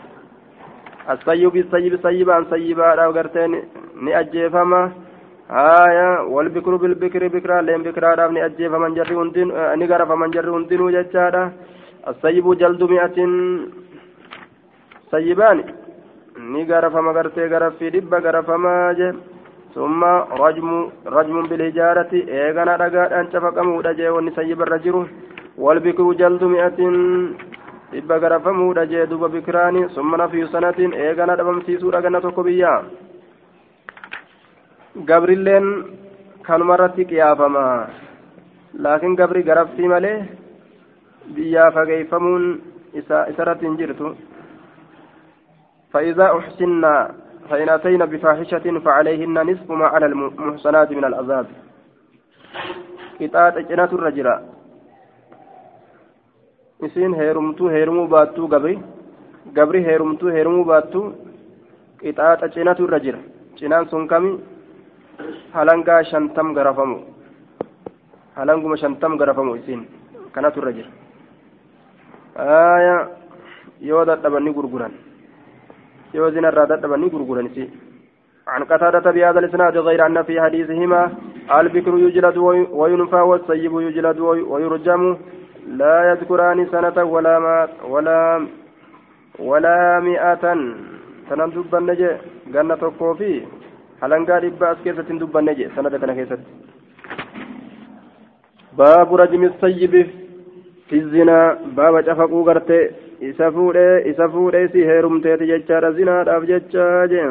[1.15, 3.47] assayyubi sayyibi sayyibaan sayyibaadhaaf gartee
[4.05, 4.81] ni ajjeefama
[5.51, 10.91] آية والبكر بالبكر بكرا لين بكرا دافني أجيب من جري هندين نقرف من جري هندين
[10.91, 11.53] جتشارا
[12.11, 13.19] السيب جلد مئة
[15.11, 15.59] سيبان
[16.39, 18.77] نقرف مقرتي قرف في دب قرف ما
[19.75, 20.05] ثم
[20.45, 20.69] رجم
[21.17, 24.97] رجم بالهجارة إيغانا رقاد أن شفقمو دجي ونسيب الرجل
[25.65, 26.79] والبكر جلد مئة
[27.93, 32.79] dhibba garafamuudha jee duba bikiraani summa nafiyu sanatiin eegana dhabamsiisuudha ganna tokko biyyaa
[35.11, 35.69] gabrilleen
[36.49, 37.63] kanumarratti qiyaafama
[38.87, 40.19] laakiin gabri garaftii malee
[41.35, 42.63] biyyaa fageeyfamuun
[42.95, 44.17] isarratti hin jirtu
[45.93, 47.15] فإذا أحسنا
[47.49, 51.47] فإن أتينا بفاحشة فعليهن نصف ما على المحصنات من العذاب
[53.21, 54.29] قطعة جنة الرجل
[56.87, 58.79] isiin heerumtuu heerumuu baattuu gabri
[59.57, 61.05] gabri heerumtuu heerumuu baattuu
[62.01, 63.21] qixaaxa cinatu irra jira
[63.57, 64.33] cinaan sun kami
[65.57, 66.99] halangaa shantam garafamu
[68.37, 69.89] halanguma shantam garafamu isiin
[70.35, 70.91] kanatu irra jira
[72.39, 73.09] aya
[73.81, 74.93] yoo dadhaban ni gurguran
[76.13, 77.71] yoo zinarraa dadhaban ni
[78.47, 81.11] عن قتادة بهذا الإسناد غير أن في حديثهما
[81.51, 82.37] البكر يجلد
[82.81, 85.17] وينفى والسيب يجلد ويرجم
[85.67, 88.47] لا يذكران سنة ولا ما ولا
[89.39, 90.45] ولا مئة
[91.31, 92.11] تنم النجي
[92.55, 93.43] جنة كوفي
[94.01, 96.51] halangaa dhibbaa as keessatti hin dubbanne jee sanada kana keessatti
[98.81, 99.21] baabu
[100.89, 102.85] fi zinaa baaba cafaquu gartee
[103.21, 107.29] isa fuudhee isa fuudhee si heerumteeti jechaadha zinaadhaaf jechaa jee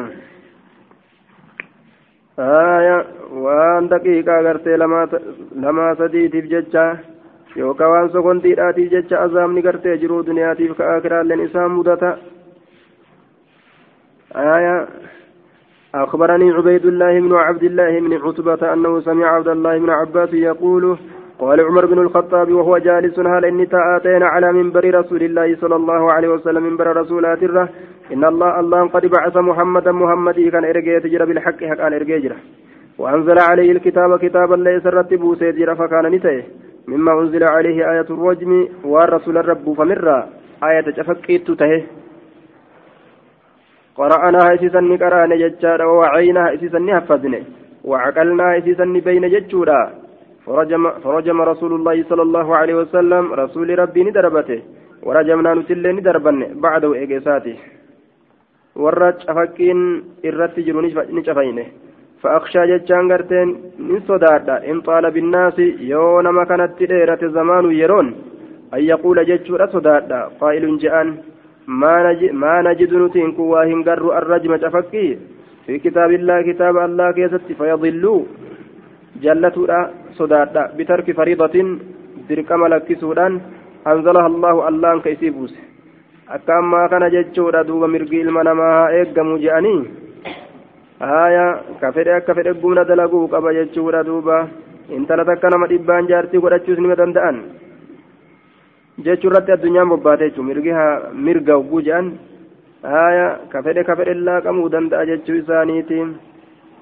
[2.46, 2.96] aya
[3.44, 6.86] waan daqiiqaa gartee lamaa sadiitiif jecha
[7.56, 12.16] yookaan waan sokontiidhaatiif jecha azaabni gartee jiruu duniyaatiif ka akiraalleen isaan mudata
[14.36, 14.88] آية
[15.94, 19.78] أخبرني عبيد الله بن عبد الله بن عتبة أنه سمع عبد الله
[21.38, 26.12] قال عمر بن الخطاب وهو جالس هل إني تآتينا على منبر رسول الله صلى الله
[26.12, 27.68] عليه وسلم منبر رسولات الره
[28.12, 32.36] إن الله الله قد بعث محمدا محمد كان إرجع تجرى بالحق حق أن جرى.
[32.98, 36.44] وأنزل عليه الكتاب كتابا ليس رتبه سيجرى فكان نتيه
[36.88, 40.28] مما أنزل عليه آية الرجم والرسول الرب فمرة
[40.64, 41.82] آية تفكيت تهه
[43.96, 47.40] قرأناها إسيسا قرأنا ججارا ووعيناها إسيسا حفظنا
[47.84, 50.05] وعقلناها إسيسا بين ججورا
[50.45, 54.59] فرجم, فرجم رسول الله صلى الله عليه وسلم رسول ربي ندربته
[55.03, 57.55] ورجمنا نتلي ندربن بعد إيقاساته
[58.75, 61.65] warra cafaqiin irratti jiru ni cafayne
[62.21, 63.47] فأخشى جتشان قرتين
[63.79, 68.07] من صدادا إن طال بالناس يو نما كانت ديرة زمان يرون
[68.73, 71.17] أن يقول جتشورا صدادا قائل جاءن
[71.67, 75.17] ما نجد, ما نجد نتين كواهن قر الرجم تفكي
[75.65, 76.77] في كتاب الله كتاب
[80.18, 80.72] sodaadha.
[80.76, 81.68] Bitarki fariidatin
[82.28, 83.40] dirqama lakkisuudhaan
[83.84, 85.60] anzalaha allahu allaan ka isii buuse.
[86.28, 89.80] Akka ammaa kana jechuudha duuba mirgi ilma namaa haa eeggamu je'anii?
[91.00, 91.46] Haaya
[91.80, 94.48] ka fedhe akka fedhe gumna dalaguu qaba jechuudha duuba.
[94.90, 97.38] Intala takka nama dhibbaan jaartii godhachuus nima danda'an?
[99.04, 102.06] Jechuu irratti addunyaan bobbaate jechuu mirgi haa mirga hogguu je'an?
[102.82, 106.14] Haaya ka fedhe ka fedhe laaqamuu danda'a jechuu isaaniitiin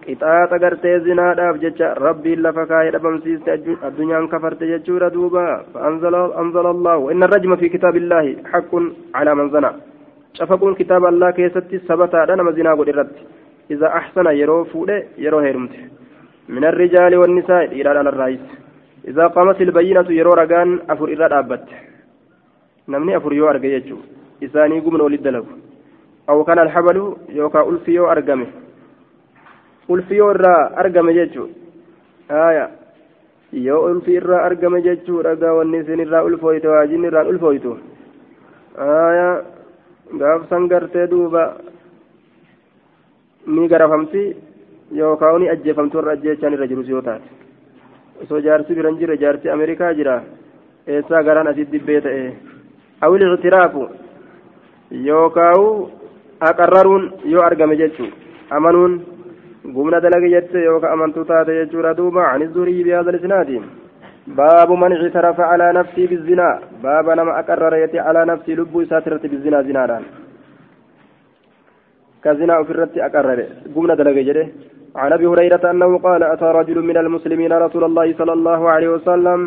[0.06, 3.50] qixaaxa gartee zinaadhaaf jecha rabbiin lafa kaayee dhabamsiiste
[3.88, 5.44] addunyaan kafarte jechuudha duuba.
[5.74, 8.72] فأنزل الله وإن الرجم في كتاب الله حق
[9.14, 9.70] على من زنى
[10.34, 13.08] شفقون كتاب الله كيستي ثبت أنا مزنا قد
[13.70, 15.70] إذا أحسن يرو فودة يرو هيرمت
[16.48, 18.40] من الرجال والنساء إلى الرئيس
[19.08, 21.64] إذا قامت البينة يرو رقان أفر إلى الأبت
[22.88, 23.96] نمني أفر يو أرقى يجو
[24.44, 25.44] إساني قمن ولد له
[26.28, 28.46] أو كان الحبل يوكا ألفيو أرقمه
[29.90, 31.46] ألفيو الرا أرقم يجو
[32.30, 32.84] آية
[33.54, 37.76] yoo ulfi irraa argame jechuudha wanni isin irraa ulfooyte waajinni irraan ulfooytu
[40.20, 41.42] gaafsan gartee duuba
[43.46, 44.22] ni garafamti
[44.92, 47.28] yookaan ni ajjeefamtu warra ajjeechaan irra jirus yoo taate
[48.22, 50.22] osoo jaarsi biran jirre jaarsi ameerikaa jira
[50.86, 52.24] eessaa garaan asitti dibbee ta'e
[53.00, 53.88] awil ictiraafu
[55.08, 55.64] yookaan
[56.50, 58.10] aqarraruun yoo argame jechuu
[58.50, 59.02] amanuun
[59.64, 62.28] gumna dalage jette yookaan amantuu taate jechuudha duuba.
[62.32, 63.60] Ani zurii bihaadha lisnaati
[64.26, 69.62] باب من اعترف على نفسه بالزنا باب نما أقرر يتي على نفسه لبو ساترة بالزنا
[69.62, 70.00] زنا
[72.24, 73.40] كزنا أفرت أقرر
[73.74, 74.46] قمنا دلق جده
[74.96, 79.40] عن أبي هريرة أنه قال أتى رجل من المسلمين رسول الله صلى الله عليه وسلم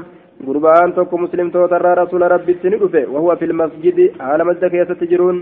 [0.48, 5.38] قربان توك مسلم توتر رسول ربي السنقفه وهو في المسجد على مسجد يستجرون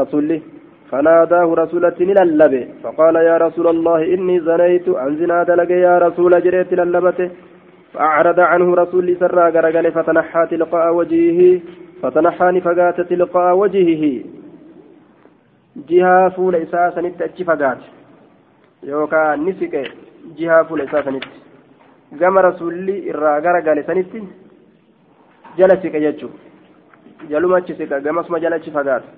[0.00, 0.40] رسوله
[0.90, 6.72] فناداه رسولة للبه فقال يا رسول الله إني زنيت أن زنا دلق يا رسول جريت
[6.72, 7.30] للبته
[7.92, 11.60] فأعرض عنه رسول سرى قرقل فتنحى تلقاء وجهه
[12.02, 14.04] فتنحى نفقات تلقاء وجهه
[15.88, 17.84] jihaa fuula isaa sanitti achi fagaate
[18.90, 19.82] yookaan ni siqe
[20.36, 24.22] jihaa fuula isaa sanitti gama rasuulli irraa gara gale sanitti
[25.58, 29.08] jala siqe jechuudha jaluma achi siqa gamasuma jala achi fagaate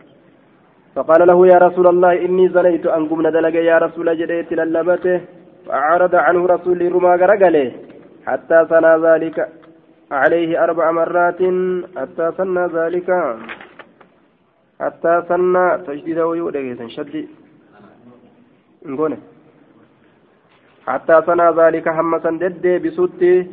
[0.95, 5.21] فقال له يا رسول الله إني زنيت أن قمنا دلق يا رسول جديت للبته
[5.67, 7.73] فأعرض عنه رسول رما غرقله.
[8.27, 9.37] حتى سنى ذلك
[10.11, 11.41] عليه أربع مرات.
[11.99, 13.09] حتى سنى ذلك.
[14.81, 17.29] حتى سنة تجديد ويودك شدي
[20.87, 23.47] حتى سنة ذلك همسا دد بسوتي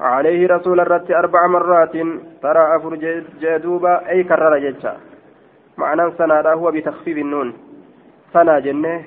[0.00, 1.94] عليه رسول الرت أربع مرات.
[2.42, 2.92] ترى أفر
[3.42, 4.92] جدوبا أي كرر ججا
[5.78, 7.52] معنى سنة هو بتخفيف النون.
[8.32, 9.04] سنة جنة.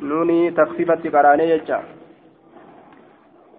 [0.00, 1.80] نوني تخفيفة قراني ججا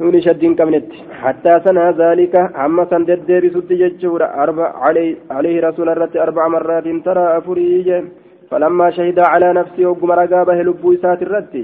[0.01, 0.91] نوني شدين كمنت.
[1.21, 6.87] حتى سنة ذلك عما سن ددبي سد ججور أربع علي عليه رسول الرت أربع مرات
[7.05, 8.03] ترى أفريج.
[8.51, 11.55] فلما شهد على نفسه وقم رقابه لبو سات الرت.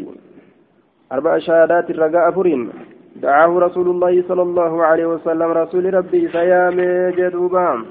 [1.12, 2.70] أربع شهادات الرقاء أفرين.
[3.16, 6.78] دعاه رسول الله صلى الله عليه وسلم رسول ربي سيام
[7.18, 7.86] جدوبا.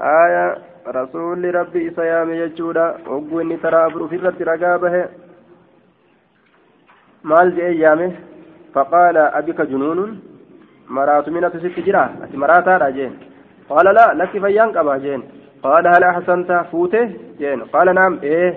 [0.00, 5.04] آية رسول ربي سيام ججورا وقم ترى أفر في الرت رقابه
[7.24, 8.12] مال جي أيامه؟
[8.74, 10.20] فقال أبك جنون؟
[10.88, 13.12] مرات من ست جرا؟ أتي مرات جين.
[13.70, 15.22] قال لا لك فيان قبا جين.
[15.62, 17.60] قال هل أحسنت؟ فوته؟ جين.
[17.74, 18.18] قال نعم.
[18.22, 18.54] إيه.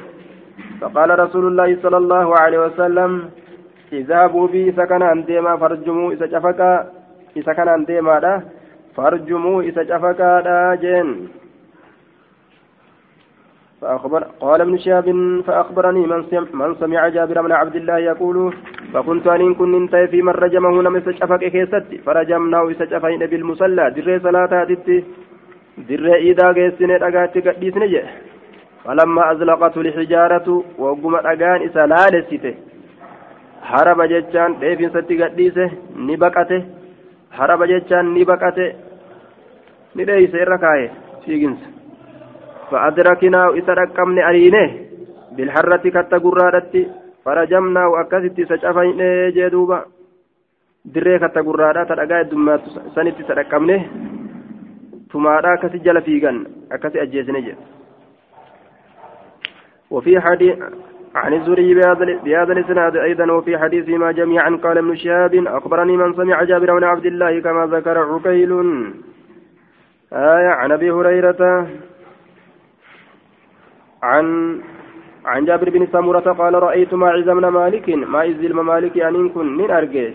[0.81, 3.29] فقال رسول الله صلى الله عليه وسلم
[3.93, 6.73] اذهبوا بي سكن أنديما فرجموا إذا شفقا
[7.37, 8.43] إذا كان أنديما
[8.95, 11.38] فرجموا إذا شفقا جين.
[13.80, 15.08] فأخبر قال ابن شهاب
[15.46, 18.54] فأخبرني من سمع, من سمع جابر بن عبد الله يقول
[18.92, 24.64] فكنت أن كن انتهي في من رجمه نم سجفك كيست فرجمناه سجفين بالمصلى در صلاة
[24.64, 25.04] تتي
[25.88, 27.84] در إذا قيسن أقات قديسن
[28.84, 32.54] فلما أزلقت الحجارة وقم أقان إسلالسته
[33.70, 35.64] haraba jechaan dheefinsatti gadhiise
[36.06, 36.56] ni baqate
[37.38, 38.66] haraba jechaan ni baqate
[39.94, 40.90] ni dheeyse irra kaaye
[41.24, 41.66] fiiginsa
[42.71, 44.67] فأدركناه إذا رقمني أرينه
[45.35, 46.87] بالحرة كتا قرادتي
[47.25, 48.99] فرجمناه أكثت سجفين
[49.35, 49.79] جدوبا.
[50.93, 53.75] dirree katta gurraadhaa ta dhagaa heddummaatu sanitti sadhaqqabne
[55.11, 56.39] tumaadhaa akkasi jala fiigan
[56.75, 57.65] akkasi ajjeesine jedhe
[59.89, 60.57] وفي حديث
[61.15, 61.73] عن الزهري
[62.23, 67.05] بهذا الإسناد أيضا وفي حديثهما جميعا قال ابن شهاب أخبرني من سمع جابر بن عبد
[67.05, 68.51] الله كما ذكر عقيل.
[70.13, 71.67] آية عن أبي هريرة
[74.03, 74.25] عن
[75.25, 80.13] عن جابر بن سمرة قال رأيت ماعز بن مالك ماعز الممالك أن كن من أرجه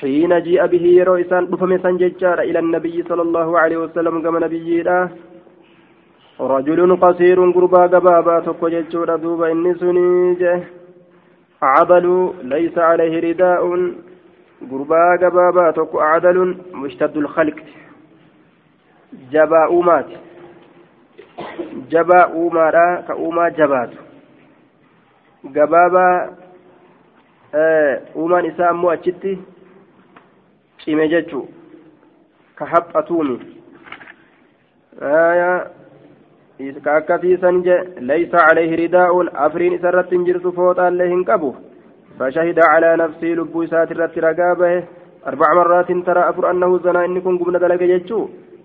[0.00, 4.84] حين جيء به يرو إسان بفم سنججار إلى النبي صلى الله عليه وسلم كما نبي
[6.40, 10.60] رجل قصير قربا قبابا تكو ججور دوبا إني سنيجه
[11.62, 13.62] عضل ليس عليه رداء.
[14.70, 17.58] قربا قبابا تكو عدل مشتد الخلق.
[19.32, 20.06] جبا أومات
[21.94, 23.98] jabaa uumaadha ka uumaa jabaatu
[25.58, 26.14] gabaabaa
[28.14, 29.38] uumaan isaa ammoo achitti
[30.84, 31.44] cime jechuu
[32.54, 33.38] ka haphatuumi
[36.84, 37.78] ka akkasiisan je
[38.10, 41.56] laysa calayhi ridaa'uun afriin isa irratti hin jirtu fooxaallee hin qabu
[42.20, 44.84] فشهد على نفسه لبو سات الرت رقابه
[45.26, 47.82] أربع مرات ترى أفر أنه زنا إن كن قبل ذلك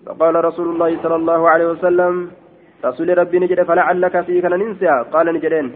[0.05, 2.31] فقال رسول الله صلى الله عليه وسلم
[2.85, 5.67] رسول ربي نجد فلعلك فيك ننسى قال نجدين.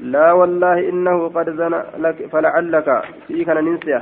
[0.00, 4.00] لا والله إنه قد زنى لك فلعلك فيك ننسى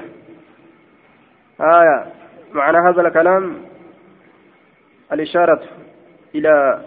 [1.61, 2.07] آية.
[2.55, 3.57] معنى هذا الكلام
[5.13, 5.63] الإشارة
[6.35, 6.81] إلى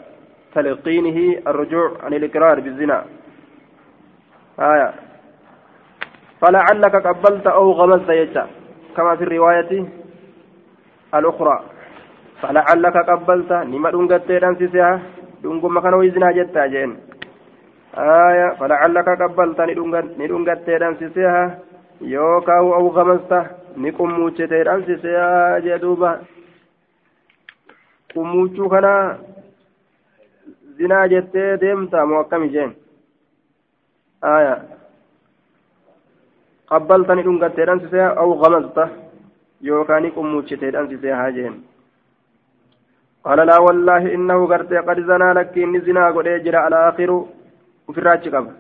[0.56, 3.06] تلقينه الرجوع عن الإقرار بالزنا.
[4.60, 4.93] آية.
[6.41, 8.47] فلعلك قبلت أو غمزت يجا.
[8.97, 9.86] كما في الرواية
[11.15, 11.63] الأخرى.
[12.41, 13.52] فلعلك قبلت.
[13.52, 15.02] نما دونغتي دانسيسها
[15.44, 16.96] dhunguma kana wizinaa jettaa jeen
[17.94, 19.76] aya falacallaka qabbalta ni
[20.30, 21.44] dhungattee dhamsiseha
[22.14, 23.40] yookaan au gamasta
[23.78, 26.12] ni qummuuchitee dhamsiseha jee duuba
[28.14, 28.94] qummuuchuu kana
[30.78, 32.72] zinaa jettee deemta moo akkami jeen
[34.36, 34.56] aya
[36.70, 38.90] qabbalta ni dhungattee dhamsiseha au gamasta
[39.70, 41.60] yookaan ni qummuuchitee dhamsiseha jeen
[43.25, 47.11] قال لا والله إنه قرتي قد زنا لك إني زنا قد يجرى على آخر
[47.89, 48.53] وفي الراج قبل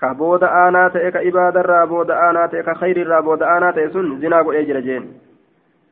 [0.00, 4.54] كبود آنا تئك إبادة را بود آنا تئك خير را بود آنا تئسن زنا قد
[4.54, 5.04] يجرى جين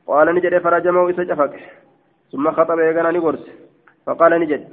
[0.06, 1.54] قال نجد فرجمه إسجفك
[2.32, 3.44] ثم خطب يغنى نقرس
[4.06, 4.68] فقال نجد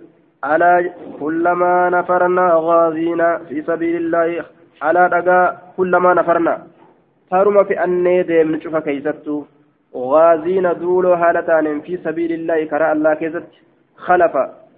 [0.45, 4.45] ألا كلما نفرنا غازينا في سبيل الله
[4.81, 6.67] على دقا كلما نفرنا
[7.31, 9.43] تارما في أني ديم نشوف كيستو
[9.94, 13.48] غازين دولو هالتان في سبيل الله كراء الله كيزت
[13.96, 14.34] خلف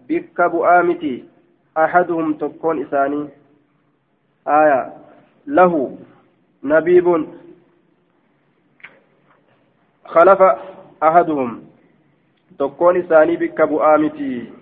[0.08, 1.24] بك بؤامتي
[1.78, 3.28] أحدهم تكون إساني.
[4.48, 4.92] آية.
[5.46, 5.96] له
[6.64, 7.26] نبيب
[10.04, 10.40] خلف
[11.02, 11.62] أحدهم
[12.58, 14.52] تكون إساني بك بؤامتي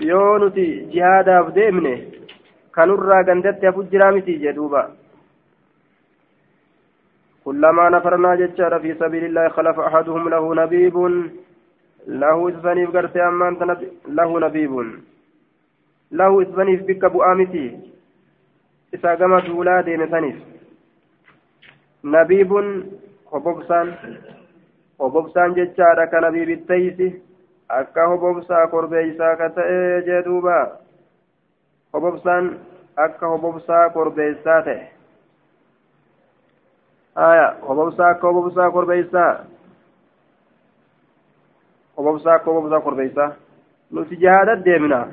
[0.00, 1.92] yoo nuti jihaadaaf deemne
[2.72, 4.82] kanurraa gandatti hafu jiraa miti jedhuuba
[7.48, 10.96] كلما نفرنا ججار في سبيل الله خلف أحدهم له نبيب
[12.06, 13.54] له إسفنيف قرتي أمان
[14.08, 14.72] له نبيب
[16.12, 17.66] له إسفنيف بك بؤامتي
[18.94, 20.36] إسا قمت ولادي مثنيف
[22.04, 22.52] نبيب
[23.32, 23.88] hobobsaan
[24.98, 27.08] hobobsaan jechaadha ka nabiibitteysi
[27.78, 30.54] akka hobobsaa korbeeysaa ka ta'e jee duuba
[31.92, 32.48] hobobsaan
[33.06, 34.97] akka hobobsaa korbeeysaa ta'e
[37.14, 39.30] aya hobobsaa akka hobobsaa korbeeysaa
[41.96, 43.30] hobobsaa akka hobobsaa korbeeysaa
[43.90, 45.06] nuti jihaadat deemna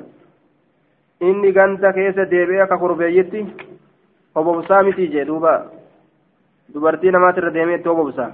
[1.20, 3.46] inni ganta keessa deebi'ee akka korbeeyyitti
[4.34, 5.54] hobobsaa miti jee duuba
[6.74, 8.30] dubartii namaati irra deemeetti hobobsaa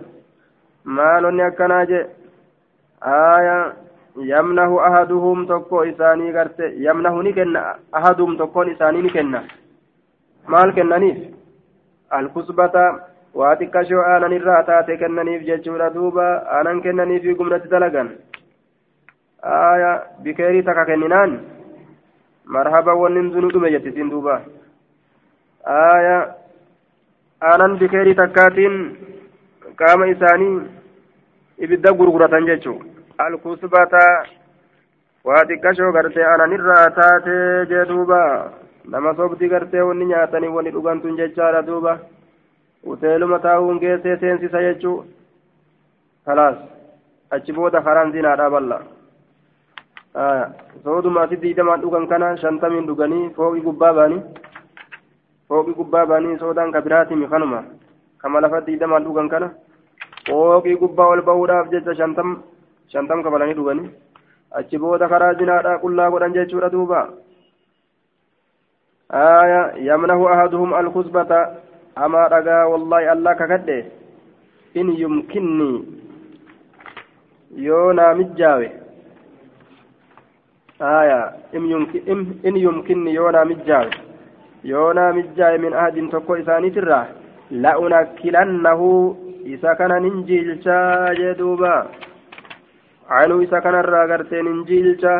[0.84, 2.06] maalonni akkanaa jee
[3.00, 3.56] aya
[4.32, 9.42] yamnahu ahaduhum tokko isaanii garte yamnahu ni kenna ahaduhum tokkoon isaanii ni kenna
[10.46, 11.18] maal kennaniif
[12.10, 12.84] alkusbata
[13.40, 16.26] waa xiqqashoo aanan irraa taate kennaniif jechuudha duuba
[16.58, 18.10] aanan kennaniif gumnatti dalagan
[19.52, 19.90] aya
[20.24, 21.32] bikeerii takka kenninaan
[22.56, 24.36] marhaba wanni sunu dhume jetti siin duuba
[25.78, 26.18] aaya
[27.50, 28.76] aanan bikeerii takkaatiin
[29.80, 30.54] qaama isaanii
[31.64, 32.78] ibidda gurguratan jechuu
[33.26, 34.04] alkusbata
[35.28, 38.20] waa xiqqashoo gartee aananirraa taatee jee duuba
[38.94, 41.92] nama sobdi gartee wanni nyaatanii wanni dhugantun jechaadha duuba
[42.86, 45.04] uteeluma taa'uun geessee seensisa jechuu
[46.26, 46.56] kalaas
[47.30, 48.78] achi booda karaan zinaadhaa balla
[50.84, 54.22] sooduma asi diidamaan dhugan kana shantamiin dhuganii fooqii gubbaa baanii
[55.48, 57.64] fooqii gubbaa baanii soodaan kabiraatimi kanuma
[58.18, 59.50] kama lafa diidamaan dhugan kana
[60.28, 62.38] fooqii gubbaa ol bahuudhaaf jecha shantam
[62.94, 63.90] shantam kabalanii dhuganii
[64.60, 67.02] achi booda karaa zinaadhaa qullaa godhan jechuudha duuba
[69.12, 71.30] آية يمنه أحدهم الكسبة
[71.98, 73.84] أما رجا والله الله ككده
[74.76, 75.84] إن يمكنني.
[77.56, 78.68] يونا مجاوي
[80.80, 81.22] آية.
[82.48, 83.90] إن يمكنني يونا مجاوي
[84.64, 87.06] يونا مجاوي من أحد تقوى إساني تراه
[87.50, 88.80] لأنكلنه.
[89.46, 91.76] إذا كان ننجيلشا جدوبا.
[93.08, 95.16] عنو إذا كان الراغرتين ننجيلشا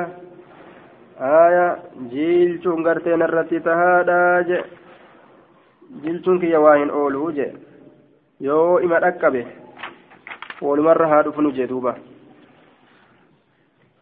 [1.20, 1.66] آية.
[2.10, 4.64] جيلشون غرتين الرتي تهادا
[5.93, 7.53] جي جيلشون كي يواهن أولو جي
[8.40, 9.47] يو إما أكبه
[10.62, 11.95] ولمرة هادو فنو جدوبا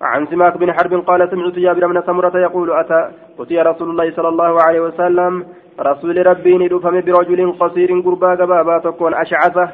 [0.01, 4.29] عن سماك بن حرب قال سمعت جابر بن سمرة يقول أتى أتي رسول الله صلى
[4.29, 5.47] الله عليه وسلم
[5.81, 9.69] رسول ربي ندفم برجل قصير قربا قبابا تكون أشعثة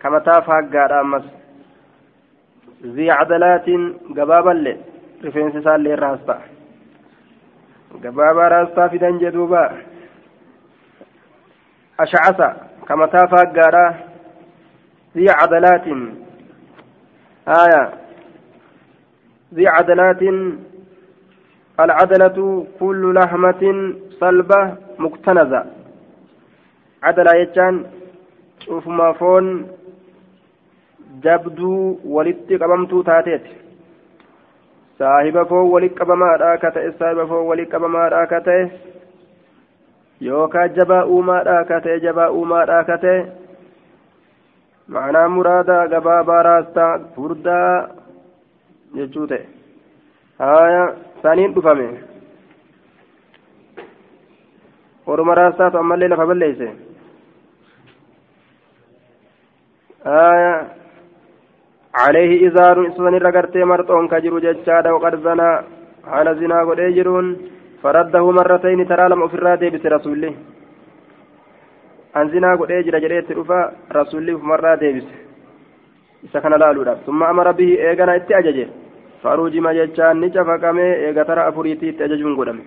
[0.00, 1.24] كما تافها قال أمس
[2.84, 3.66] ذي عدلات
[4.16, 4.76] قبابا لي
[5.24, 6.38] رفين سسال لي راستا
[8.04, 9.64] قبابا راستا في دنج دوبا
[12.00, 12.56] أشعثة
[12.88, 13.94] كما تافها قال
[15.16, 15.86] ذي عدلات
[17.48, 17.90] آية
[19.54, 20.22] ذي عدلات
[21.80, 25.64] العدلة كل لحمة صلبة مكتنزة
[27.02, 27.86] عدلة يجان
[28.66, 29.66] شوف ما فون
[32.58, 33.44] qabamtuu taateet
[34.98, 38.62] saahiba foon walitti qabamaadhaa ka ta'e saahiba foon walitti qabamaadhaa ka ta'e
[40.20, 43.18] yookaan jabaa uumaadhaa ka ta'e jabaa uumaadhaa ka ta'e
[44.96, 47.88] ma'anaa muraadaa gabaabaa raastaa furdaa
[48.96, 49.44] jechuu ta'e
[50.38, 50.82] haya
[51.22, 51.88] saniin dhufame
[55.06, 56.68] orma raastaatu ammallee lafa balleeyse
[60.10, 60.52] haya
[62.04, 65.50] عليه إزار إسسان رقرتي مرطون كجر ججادا وقد زنا
[66.14, 67.26] على زنا قد يجرون
[67.82, 70.32] فرده مرتين ترى لم أفر ديبس رسوله.
[72.16, 75.08] أن زنا قد يجر جريت رفا رسوله مرة ديبس
[77.06, 78.68] summa amara bihi eegana itti ajaje
[79.22, 82.62] farujima jechaan ni cafaqame eega tara afuriitti itti ajajuun godhame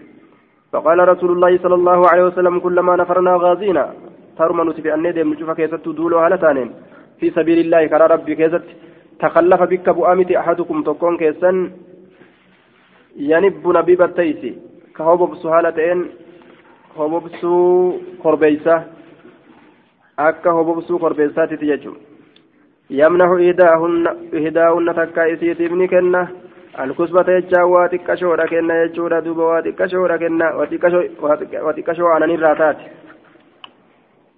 [0.71, 3.93] فقال رسول الله صلى الله عليه وسلم كلما نفرنا غازينا.
[4.37, 6.69] ترمى نتبع أن ندم نشوف كيست دولو هالتانين.
[7.19, 8.63] في سبيل الله كرى ربي كيست.
[9.19, 11.71] تخلف بك بؤامت أحدكم تكون كيسن.
[13.15, 14.70] ينب نبيب التيسي
[15.01, 15.99] كهوب سهالتين
[16.97, 17.53] هوب سو
[18.23, 18.75] قربيسة
[20.19, 21.95] أكا هوب سو قربيسة تتججم.
[22.89, 26.27] يمنح إهداهن إهداهن تكا إسيت ابن كنة.
[26.83, 30.47] الكسبة يجا واتكشورا كنة يجورا دوبا واتكشورا كنة.
[31.65, 32.77] واتكشورا عن الراتات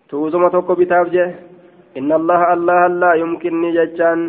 [0.09, 1.07] توزم توكو بتاف
[1.97, 4.19] إن الله الله لا يمكنني ججان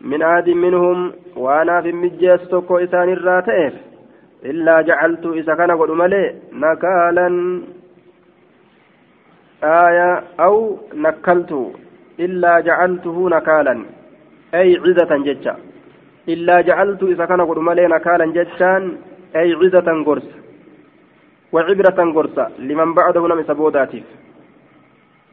[0.00, 3.89] من عاد منهم وأنا في مجيس توكو إسان الراتئف
[4.44, 7.28] إلا جعلت إذا كان قد ملي نكالا.
[9.64, 11.72] آية أو نكلت
[12.20, 13.84] إلا جعلته نكالا.
[14.54, 15.56] أي عزة ججا
[16.28, 18.96] إلا جعلت إذا كان قد ملي نكالا ججان
[19.36, 20.28] أي عزة قرص.
[21.52, 24.04] وعبرة قرصة لمن بعده نمس بوداتيف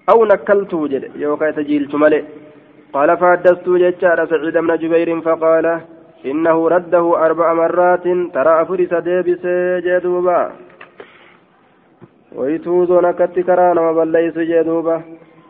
[0.10, 1.12] أو نكلته جد.
[1.16, 2.24] يوكا تجيلت ملي
[2.94, 5.82] قال فحدثت ججار سعيد بن جبير فقال
[6.26, 8.04] إنه رده أربع مرات
[8.34, 9.46] ترى أفرس ديبس
[9.86, 10.52] جدوبا.
[12.36, 15.02] ويتوزون كتكران وبليس جدوبا.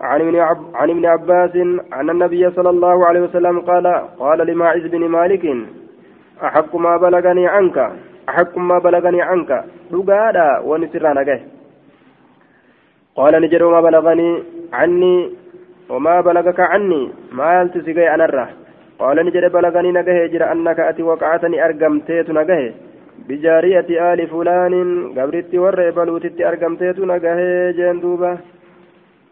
[0.01, 0.35] عن ابن.
[0.75, 1.55] عن ابن عباس
[1.99, 3.87] أن النبي صلى الله عليه وسلم قال
[4.19, 5.45] قال لماعز بن مالك
[6.43, 7.91] أحق ما بلغني عنك
[8.29, 9.63] أحق ما بلغني عنك.
[9.93, 11.41] رقادا ونسرانا جه
[13.15, 14.43] قال نجر ما بلغني
[14.73, 15.31] عني
[15.89, 17.11] وما بلغك عني.
[17.31, 18.47] ما يلتسقي أنا الره
[18.98, 22.72] قال نجر بلغني نجه جر أنك أتي وقعتني أرقمتيت نجه
[23.28, 24.74] بجارية آل فلان
[25.18, 27.36] قبرت ور بلوتت أرقمتيت نجه
[27.78, 28.32] جندوبه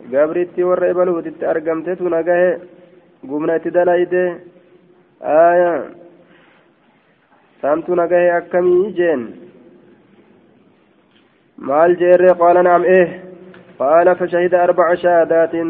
[0.08, 2.60] gabriitti warra ebaluutitti argamtetu nagahe
[3.28, 4.24] gumna itti dalayde
[5.20, 5.72] aya
[7.60, 9.22] saamtu nagahe akkamii jeen
[11.68, 13.08] maal jeerree qaala naam eh
[13.80, 15.68] qaala fashahida arbaca shahaadaatin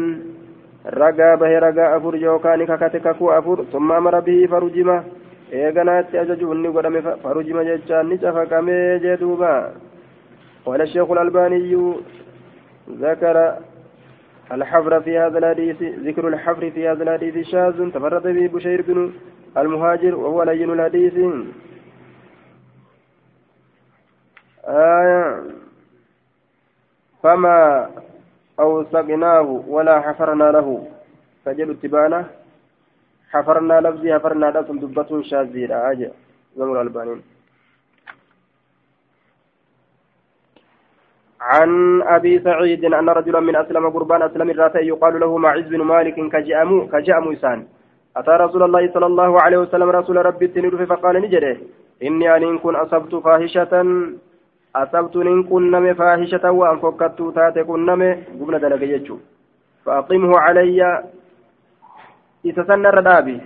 [0.86, 5.04] ragaa bahe ragaa afur yookaan kakate kakuu afur summa amara bihi farujima
[5.52, 9.72] eeganaatti ajajuun ni godhame farujima jechaan ni cafaqamee jee duuba
[10.66, 11.94] قال الشيخ الألباني
[12.90, 13.58] ذكر
[14.52, 19.12] الحفر في هذا الحديث ذكر الحفر في هذا الحديث شاذ تفرد به بشير بن
[19.56, 21.14] المهاجر وهو لين الحديث
[24.64, 25.42] آية
[27.22, 27.90] فما
[28.60, 30.68] أوثقناه ولا حفرنا له.
[31.44, 32.20] فجل اتبانا
[33.30, 36.10] حفرنا لفظي حفرنا لكم دبة شاذيرة أجل
[36.56, 37.22] زمر البانين
[41.40, 46.16] عن أبي سعيد أن رجلا من أسلم قربان أسلم الراتي يقال له معز بن مالك
[46.32, 47.66] كجأم كجأم إسان
[48.16, 51.56] أتى رسول الله صلى الله عليه وسلم رسول ربي التنير فقال نجده
[52.02, 53.72] إني أن كن أصبت فاحشة
[54.82, 58.02] أصبت إن كن نم فاحشة وأن فكت تاتي كن نم
[58.40, 58.82] قبل دلق
[59.84, 60.80] فأقمه علي.
[62.44, 63.36] إذا سنر دابي.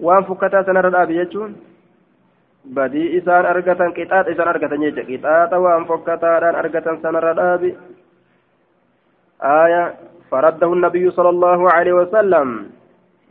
[0.00, 1.52] وأن فكتا سنر دابي يجون
[2.62, 7.74] badii isaan argatan qixaaxa isaan argatan jecha qixaaxa waan fokkataadhaan argatan sanarra dhaabi
[9.42, 9.84] آية.
[10.30, 12.70] فرده النبي صلى الله عليه وسلم.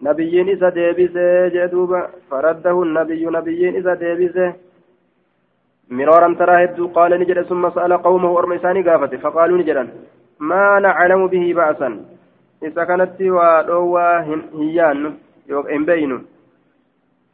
[0.04, 4.54] نبيين إذا ديبسه جدوبا فرده النبي نبيين إذا ديبسه
[5.92, 9.90] مرارا ترى هدو قال نجد ثم سأل قومه أرميساني قافته فقالوا نجدا
[10.40, 11.90] ما نعلم به بأسا
[12.64, 14.20] إذا كانت ودوا
[14.56, 15.00] هيان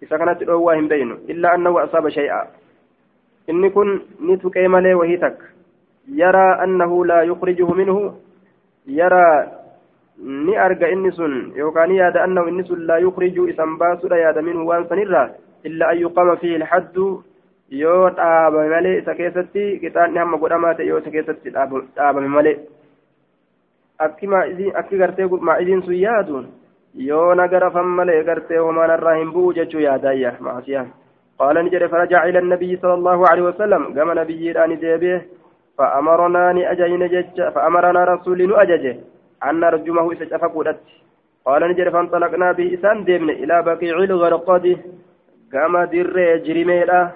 [0.01, 2.41] isa kanatti dhoowwaa hin beeynu illaa annahu asaaba shay'a
[3.51, 5.47] inni kun ni tuqee malee wahii takka
[6.20, 8.01] yaraa annahu laa yukrijuhu minhu
[8.99, 9.47] yaraa
[10.18, 14.68] ni arga inni sun yookaan yaada annahu inni sun laa yukrijuu isan baasudha yaada minhu
[14.70, 15.30] waan sanirraa
[15.70, 17.08] illaa an yuqama fihi ilhaddu
[17.70, 22.57] yoo dhaabame malee isa keessatti qixaanni hamma godhamaa ta'e yoo isa keessatti dhaabame malee
[23.99, 26.45] akki gartee maa'iziin sun yaadu
[27.09, 30.93] yoo nagara fan malee gartee homaan irraa hin bu'u jechuu yaadaayya maasiyaan
[31.39, 35.18] qaala ni jedhe farajaca ila annabiyyi sala allahu alehi wasalam gama nabiyyiidhaani deebi'e
[35.78, 38.86] فأمرنا نأجين جج فأمرنا رسول نؤجج
[39.49, 40.80] أن نرجمه إذا شفقودت
[41.45, 44.65] قال نجر فانطلقنا به إسان ديمن إلى بقيع الغرقد
[45.51, 47.11] كما در جريميرا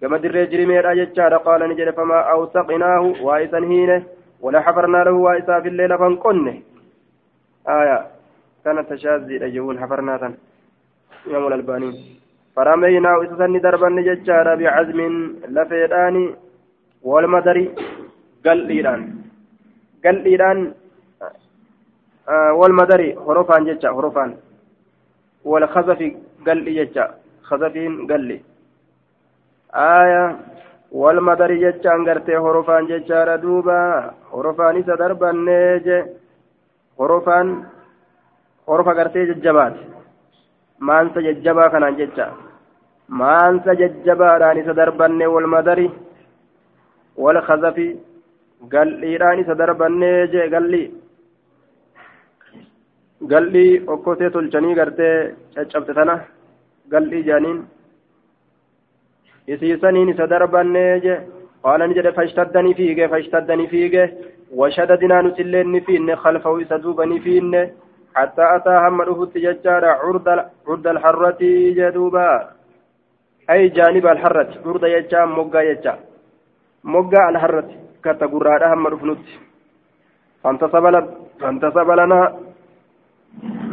[0.00, 4.02] كما در جريميرا ججار قال نجر فما أوثقناه وإسا هينه
[4.40, 6.54] ولا حفرنا له وإسا في الليل فانقنه
[7.68, 8.06] آية
[8.64, 10.34] كانت تشاذي أجون حفرناتا
[11.26, 11.90] يوم الألباني
[12.56, 15.00] فرمينا وإسسني دربا نججارا بعزم
[15.54, 16.16] لفيدان
[17.02, 17.66] والمدري
[18.46, 19.02] قال إيران
[20.04, 20.58] قال إيران
[22.28, 24.30] آه والمدري حروفان ججا حروفان
[25.44, 26.00] والخزف
[26.46, 27.04] قال ججا
[27.48, 28.40] خزفين قال
[29.74, 30.36] آية
[30.92, 33.80] والمدري ججا انغرتي حروفان ججارا دوبا
[34.32, 35.98] حروفان إسا دربا نيجي
[36.98, 37.46] حروفان
[38.70, 39.80] horofa gartee jajjabaati
[40.88, 42.26] maansa jajjabaa kanaan jecha
[43.20, 45.86] maansa jajjabaadhaan isa darbanne wal madari
[47.24, 47.86] wal khazafi
[48.74, 50.86] gal'iidhaan isa darbannee jee gal'ii
[53.32, 55.16] gal'ii okkotee tolchanii gartee
[55.56, 56.16] caccabte tana
[56.94, 57.58] gal'ii jaaniin
[59.48, 61.20] isiisaniin isa darbannee jee
[61.62, 64.08] qaala ni jedhe fashtaddanii fiige fashtaddanii fiige
[64.56, 67.70] washadadinaa nuti illee ni fiinne khalfahu isa duuba ni fiinne
[68.14, 70.28] حتى أتى هم رفت ججارة عرض
[70.68, 71.38] عرض الحرة
[71.78, 72.48] جدوبا
[73.50, 75.94] أي جانب الحرة عرض يجا مقا يجا
[76.84, 77.68] مقا الحرة
[78.04, 79.26] كتقرار هم رفنت
[80.44, 80.84] فانتصب
[81.40, 82.20] فانتصب لنا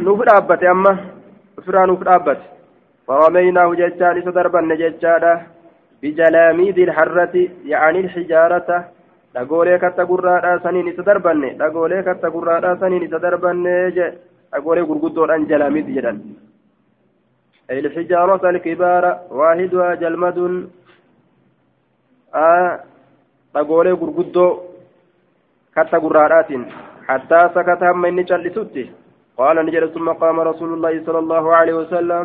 [0.06, 0.92] نوف أبت أما
[1.66, 2.40] فرا نوف أبت
[3.06, 5.32] فرميناه ججان سدربا ججارة
[6.02, 7.34] بجلاميد الحرة
[7.64, 8.70] يعني الحجارة
[9.34, 14.06] dhagoolee katta gurraadhaa saniin isa darbanne dhagoolee katta gurraadhaa saniin isa darbanne je
[14.52, 16.18] dhagoolee gurguddoodhaan jalaamitti jedhan
[17.70, 20.38] الحجارة الكبار واحدها جلمد
[23.54, 24.50] dhagoolee gurguddoo
[25.76, 26.64] katta gurraadhaatiin
[27.08, 28.84] حتى سكت هم إني جلسوتي
[29.36, 32.24] قال نجد ثم قام رسول الله صلى الله عليه وسلم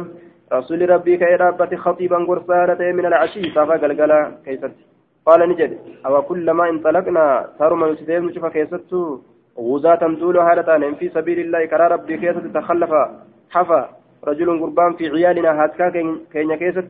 [0.52, 3.94] رسول ربي كي رابت خطيبا قرصانة من العشي فقال
[4.46, 4.66] كيف
[5.26, 9.20] قال نجد أو كلما انطلقنا صاروا من يسدين نشوف كيستو
[9.60, 12.92] غزاة تول هالتان في سبيل الله كرا ربي كيست تخلف
[13.52, 13.90] حفا
[14.28, 16.88] رجل قربان في عيالنا هاتكا كينيا كيست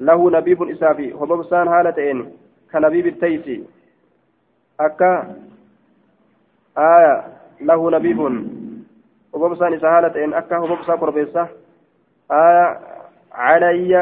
[0.00, 2.32] له نبيب إسافي وببسان هالتين
[2.72, 3.64] كنبيب التيسي.
[4.80, 5.36] أكا
[6.78, 7.24] آية
[7.60, 8.20] له نبيب
[9.32, 11.40] وببسان إسهالتين أكا وببسان قربيسة.
[11.42, 11.65] آية
[12.30, 13.92] علي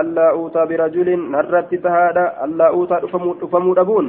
[0.00, 4.06] ألا أوتى برجل نرت تهادا ألا أوتى أفمو أبون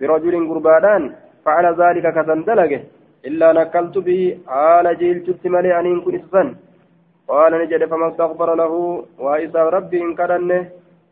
[0.00, 1.02] برجل قربانان
[1.44, 2.80] فعل ذلك كسندلقه
[3.28, 6.48] إلا نكلت به حال جيلت ملي أن كن إسفن
[7.28, 8.72] قال نجد فما استغفر له
[9.18, 10.62] وإسا ربي إن كرنه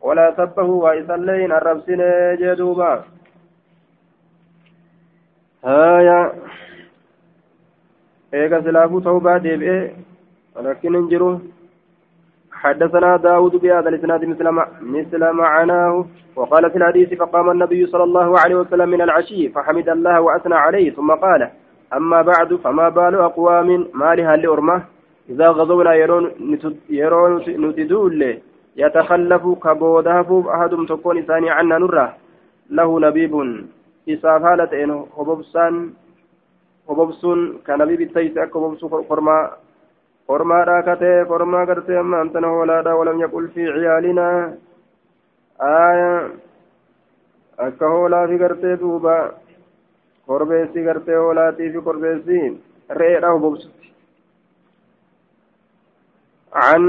[0.00, 2.02] ولا سبه وإسا اللين الربسين
[2.40, 2.92] جدوبا.
[5.64, 6.32] هايا
[8.34, 9.90] إيقا سلافو توبا ديبئ.
[10.57, 11.38] ولكن انجروا.
[12.53, 14.50] حدثنا داود بهذا الإسناد مثل
[14.80, 16.07] مثل معناه.
[16.36, 20.90] وقال في الحديث فقام النبي صلى الله عليه وسلم من العشي فحمد الله وأثنى عليه
[20.90, 21.50] ثم قال
[21.92, 24.82] أما بعد فما بال أقوام ما لها لأرمة؟
[25.28, 26.30] إذا غزونا يرون
[26.90, 28.38] يرون نتدول
[28.76, 32.14] يتخلف كبودهف أحدهم تكون ثاني عنا نره
[32.70, 33.64] له نبيب
[34.09, 35.90] إسافالة إنه هبوبسان
[36.88, 39.03] هبوبسون كنبيب التيس أكو هبوبسو
[40.28, 44.52] فرما katee kormaa gartee amma antana hoolaadha walam yaqul fi ciyaalinaa
[45.58, 46.30] aya
[47.58, 49.16] akka hoolaafi gartee duuba
[50.26, 52.38] korbeessi gartee hoolaatii fi korbeessi
[53.00, 53.82] re'eedha hubobsutti
[56.54, 56.82] عن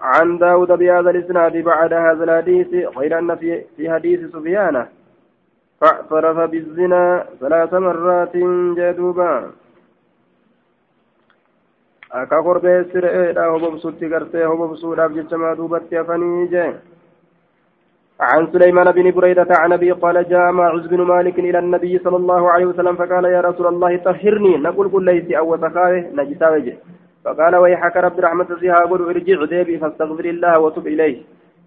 [0.00, 4.86] عن داود بهذا الإسناد بعد هذا الحديث غير أن في في حديث سفيان
[5.80, 8.36] فاعترف بالزنا ثلاث مرات
[8.78, 9.50] جدوبا
[12.12, 16.72] akka korbeessi re'eedha hobobsutti gartee hobobsuudhaaf jecha maa duubatti hafanii jee
[18.22, 22.50] عن سليمان بن بريدة عن أبي قال جاء معوذ بن مالك إلى النبي صلى الله
[22.50, 26.72] عليه وسلم فقال يا رسول الله طهرني نقول كل ليس أو سخاوه نجساوه
[27.24, 31.16] فقال ويحك رب رحمة فيها قل ارجع ديبي فاستغفر الله وتب إليه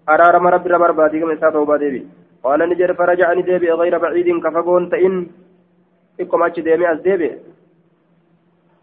[0.08, 2.06] أرارم رب رب رباتي كما ساتوبا ديبي
[2.44, 5.26] قال نجر فرجعني ديبي غير بعيد كفقون تئن
[6.20, 7.30] إكم أتش ديمي أز ديبي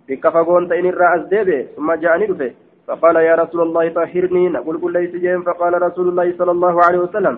[0.09, 2.51] بك فقون تئن الرأس ديبي ثم جاءني دفه
[2.87, 6.99] فقال يا رسول الله طهرني نقول كل ليس جيم فقال رسول الله صلى الله عليه
[7.05, 7.35] وسلم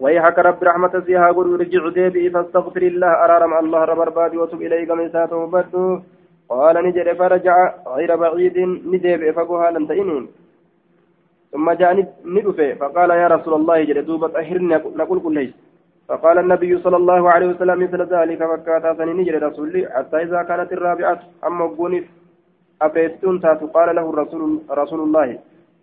[0.00, 4.90] ويحك رب رحمة فيها قل ارجع ديبي فاستغفر الله أرارم الله رب رباتي وتب إليك
[4.90, 6.00] من ساته بدو
[6.48, 7.56] قال نجد فرجع
[7.96, 8.58] غير بعيد
[8.92, 10.24] نديبي فقوها لن تئنين
[11.52, 11.90] ثم جاء
[12.24, 15.52] ندفه فقال يا رسول الله جل دوبة طهرني نقول كل ليس
[16.08, 20.72] فقال النبي صلى الله عليه وسلم مثل ذلك فكاتا سنين نجر رسولي حتى إذا كانت
[20.72, 22.04] الرابعة أما قونف
[22.82, 23.66] أفيتون تاتو.
[23.66, 25.38] قال له رسول, رسول الله.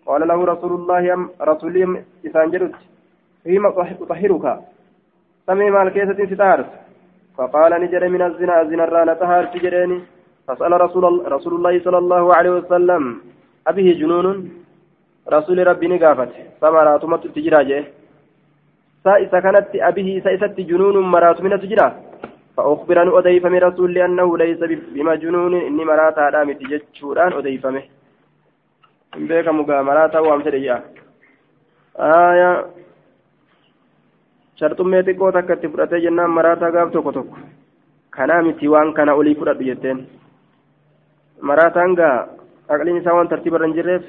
[0.05, 2.75] قال له رسول الله رسولي إسان جرت
[3.43, 4.45] فيما أطهرك
[5.47, 6.65] سمي مال كيسة ستارس
[7.37, 8.61] فقال نجر من الزنا.
[8.61, 9.99] الزنا الرانا تهار تجريني
[10.47, 13.03] فسأل رسول, رسول الله صلى الله عليه وسلم.
[13.67, 14.49] أبيه جنون.
[15.29, 16.31] رسول ربي نقافت.
[16.61, 17.83] ثمرات مت تجراجه.
[19.05, 21.87] سائسة كانت أبيه سائسة جنون مرات من تجرى
[22.57, 24.59] فأخبر أن أضيف من رسول أنه ليس
[24.95, 27.83] بمجنون إني مرات هذا متججوران أضيف منه
[29.29, 30.81] بيك مغامرات وامسر جاء
[31.99, 32.51] آية
[34.59, 37.37] sharxummee xiqqoo takka itti fudhatee jennaan maraataa gaaf tokko tokko
[38.15, 39.97] kanaa miti waan kana olii fudhadhu jetteen
[41.49, 42.27] maraataan gaa
[42.73, 44.03] aqliin isaa waan tartiibarra hin jirreef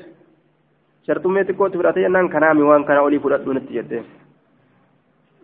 [1.07, 4.05] sharxummee xiqqoo itti fudhatee jennaan kanaami waan kana olii fudhadhu nitti jetteen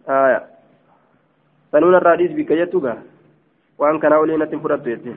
[0.09, 0.40] آية
[1.72, 2.94] سنون الرئيس بك يتوغا
[3.78, 5.16] وأن كان أولينا تنفرد يتين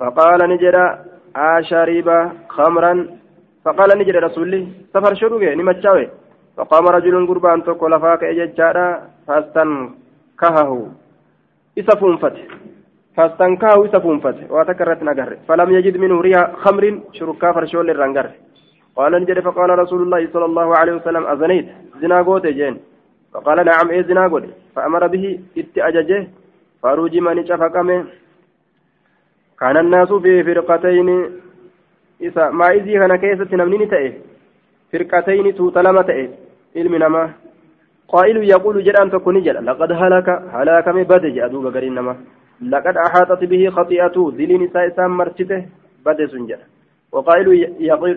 [0.00, 0.86] فقال نجرا
[1.36, 2.08] أشرب
[2.48, 2.92] خمرا
[3.64, 4.60] فقال نجرا رسولي
[4.94, 6.08] سفر شروعه نمتشاوي
[6.56, 8.86] فقام رجل قربان تقول لفاك إججارا
[9.26, 10.70] فاستنكهه
[11.78, 12.36] إسا فنفت
[13.16, 18.30] فاستنكهه إسا فنفت وتكرت نقر فلم يجد منه ريح خمر شركا فرشول الرنقر
[18.96, 21.66] قال نجري فقال رسول الله صلى الله عليه وسلم أزنيت
[22.00, 22.74] زنا قوت جين
[23.32, 26.26] فقال نعم إذنا قل فأمر به اتأججه
[26.82, 28.04] فرجم نشفقمه
[29.60, 31.08] كان الناس في فرقتين.
[32.20, 34.12] إذا ما إذي كان كيسة نمنين تأه
[34.92, 36.28] فرقتين توتلم تأه.
[36.76, 37.30] علم نما.
[38.08, 42.16] قائل يقول جران تكون جل لقد هلك هلاك من بدج أدوب قرين نما.
[42.60, 44.32] لقد أحاطت به خطيئته.
[44.36, 45.66] ذل نساء سام مرتته
[46.06, 46.58] بدج سنجل
[47.12, 47.48] وقائل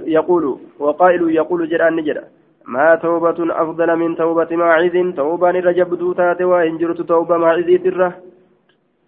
[0.08, 2.22] يقول وقائل يقول جران نجل
[2.68, 8.14] ما توبة أفضل من توبة ماعز توبة الرجب تات وإن جرت توبة ماعز ترة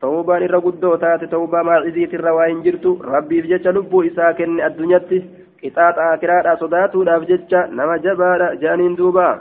[0.01, 2.85] توبة الرجب تات توبة ماعز ترة وإن جرت.
[3.01, 5.01] ربي فجت لبو إساكن الدنيا
[5.63, 9.39] قطعة آكرات صدات الأفجج نما جبار جانين دوبا.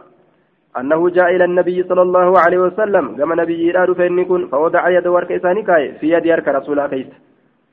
[0.78, 3.16] أنه جاء إلى النبي صلى الله عليه وسلم.
[3.16, 5.62] كما نبي يراد فإن فوضع يد ورك إساني
[6.00, 7.06] في يد يرك رسول كيس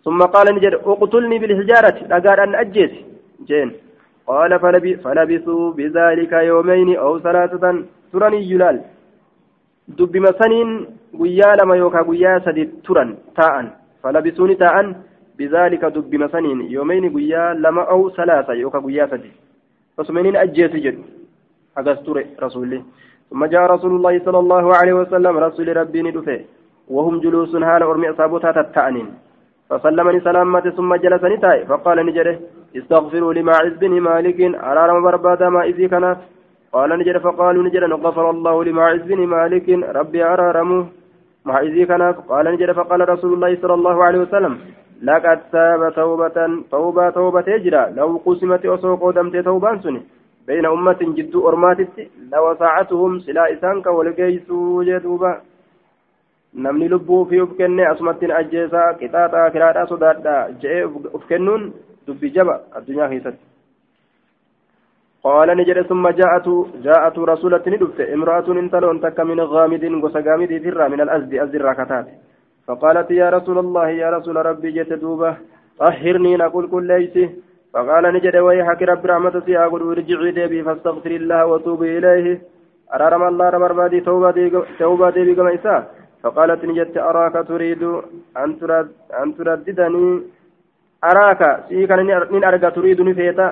[0.05, 1.97] ثم قال نجد أقتلني بالحجارة.
[2.11, 2.93] أقال أن أجيت.
[3.47, 3.71] جين.
[4.27, 4.51] قال
[5.03, 7.65] فلبثوا بذلك يومين أو ثلاثة
[8.13, 8.81] ترني يلال.
[9.87, 10.69] دب مسنين
[11.19, 13.55] قيا لما يوكا قيا سدي ترن تاء
[14.03, 14.75] فلبثوني تاء
[15.37, 19.31] بذلك دب مسنين يومين قيا لما أو ثلاثة يوكا قيا سدي.
[19.97, 21.03] osmaniin ajjeesu jedhu
[21.75, 22.81] hagas ture rasuulli
[23.29, 26.39] ثم جاء رسول الله صلى الله عليه وسلم رسول ربي ندفه.
[26.87, 29.07] وهم جلوس هال أرمي أصابتها تتأنين
[29.69, 32.39] فسلمني سلامة ثم جلسني تاي فقال نجره
[32.77, 36.19] استغفروا لماعز بن مالك أرارم بربادا ما إذي كانت
[36.73, 39.67] قال نجر فقالوا نجر غفر الله لماعز بن مالك.
[39.69, 40.85] ربي أرارمه
[41.45, 44.53] مع إذي كانت قال نجر فقال رسول الله صلى الله عليه وسلم
[45.03, 46.37] لقد تاب توبة
[46.71, 50.01] توبة توبة يجرى لو قسمت أسوق ودمت توبان سني.
[50.47, 51.95] بين أمة جد أرماتت
[52.31, 55.33] لوسعتهم سلا إسانك والجيسو جدوبا.
[56.53, 60.49] namni lubbuu fi uf kenne asumattiin ajjeesaa qixaaxaa kiraadhaa sodaadhaa
[61.29, 61.63] kennuun
[62.07, 63.53] dubbi jaba addunyaa keessatti.
[65.23, 66.47] قال نجد ثم جاءت
[66.83, 72.07] جاءت رسولة ندفت امرأة انتلون تك من غامد غس غامد فرا من الأزد أزد الركتات
[72.67, 75.31] فقالت يا رسول الله يا رسول ربي جت دوبة
[75.79, 77.15] طهرني نقول كل ليس
[77.73, 82.41] فقال نجد ويحك رب رحمتك يا قل ارجعي دبي فاستغفر الله وتوبي إليه
[82.93, 83.99] أرارم الله رب ربادي
[84.79, 85.81] توبة بكما إساء
[86.23, 87.83] فقالت نجت أراك تريد
[88.37, 88.51] أن
[91.03, 93.47] ترد أن ترددني أراك سيكا نين أرقى تريد نفيتا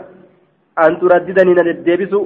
[0.80, 2.22] أن ترددني ندبسو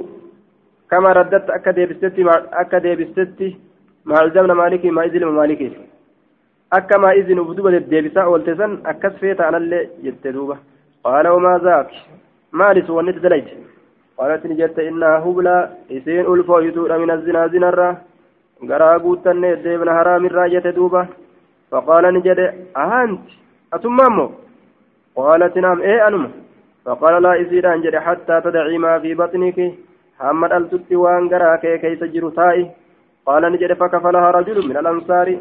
[0.90, 3.56] كما رددت أكا ديبستي مع أكا ديبستي
[4.04, 5.72] مع الزمن مالكي ما إذن مالكي
[6.72, 10.56] أكا ما إذن بدوبة الديبسا والتزن أكا سفيتا أنا اللي يتدوبة
[11.04, 11.90] قال وما ذاك
[12.52, 13.48] مالس ونت دليت
[14.18, 15.56] قالت نجت إنها هبلا
[15.90, 17.96] إسين ألفو يتوء من الزنا زنا
[18.64, 21.06] garaa guuttanne deebna haraamirraa jette duuba.
[21.70, 23.36] Faqaala ni jedhe ahanti
[27.26, 29.68] laa isiidhaan jedhe hattaa tadacii maa fi baxniki
[30.24, 32.66] hamma dhaltutti waan garaa kee keeysa jiru taa'i
[33.26, 35.38] qaala ni jedhe fakafalahaa rajulu min alansaari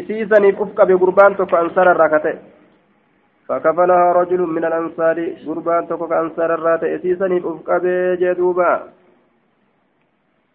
[0.00, 2.38] isiisaniif uf qabe gurbaan tokko ansaara irraa ka ta'e
[3.48, 8.72] فكفلها رجل من الأنصار قربان تكوك أنصار الرات إسيسني أفقبي جدوبا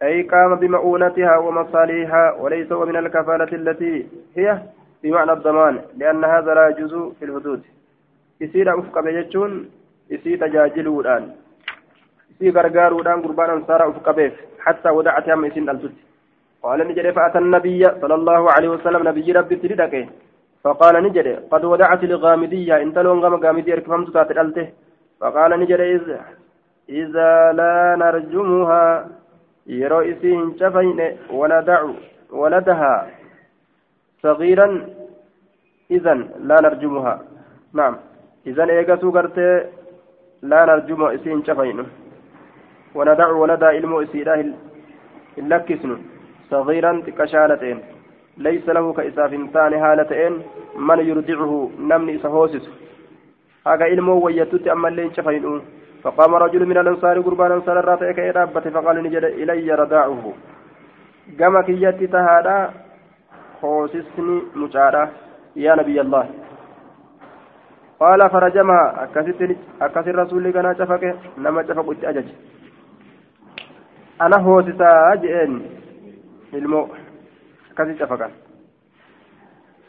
[0.03, 4.61] أي قام بمؤونتها ومصالحها وليس هو من الكفالة التي هي
[5.03, 7.61] بمعنى الضمان لأن هذا لا يجوز في الحدود
[8.41, 9.51] أفق بيجون
[10.09, 11.23] يصير تجاجلودان
[12.31, 14.33] يصير غرغارودان قربان أنصار أفق بيف
[14.65, 15.95] حتى ودعت يم يسين التوت
[16.63, 19.93] قال نجري فأتى النبي صلى الله عليه وسلم نبي ربي تريدك
[20.63, 24.65] فقال نجري قد ودعت الغامدية إن تلون غام غامدية ركفمت تاتي
[25.19, 26.19] فقال نجري إذا
[26.89, 28.85] إذا لا نرجمها
[29.67, 31.17] yeroo isii hin cafayne
[32.31, 33.07] waladahaa
[34.23, 34.67] صغيرا
[35.91, 36.13] إذا
[36.49, 37.21] لا نرجمها
[37.73, 37.95] نعم
[38.47, 39.47] إذا إيجاسو قرتي
[40.41, 41.79] لا نرجم إسين شفين
[42.95, 44.45] وندع إلمو إسيراه
[45.37, 45.91] اللكسن
[46.51, 47.77] صغيرا كشالتين
[48.37, 50.33] ليس له كإساف ثاني هالتين
[50.87, 51.53] من يرضعه
[51.89, 52.65] نمني إسهوسس
[53.67, 55.61] هذا إلمو ويتوتي أما اللين شفين
[56.03, 58.33] فقام رجل من الأنصار قربان أنصار الرافع كي
[58.75, 60.33] فقال نجد إلي رداعه
[61.39, 62.57] كما كيتي تهادا
[63.61, 65.03] خوسسني مجارة
[65.55, 66.25] يا نبي الله
[67.99, 69.03] قال فرجمها
[69.81, 72.25] أكثر الرسول كان شفك نما شفك أجج
[74.21, 75.61] أنا هو ستا أجئن
[76.53, 76.87] المو
[77.77, 78.31] كثير شفكا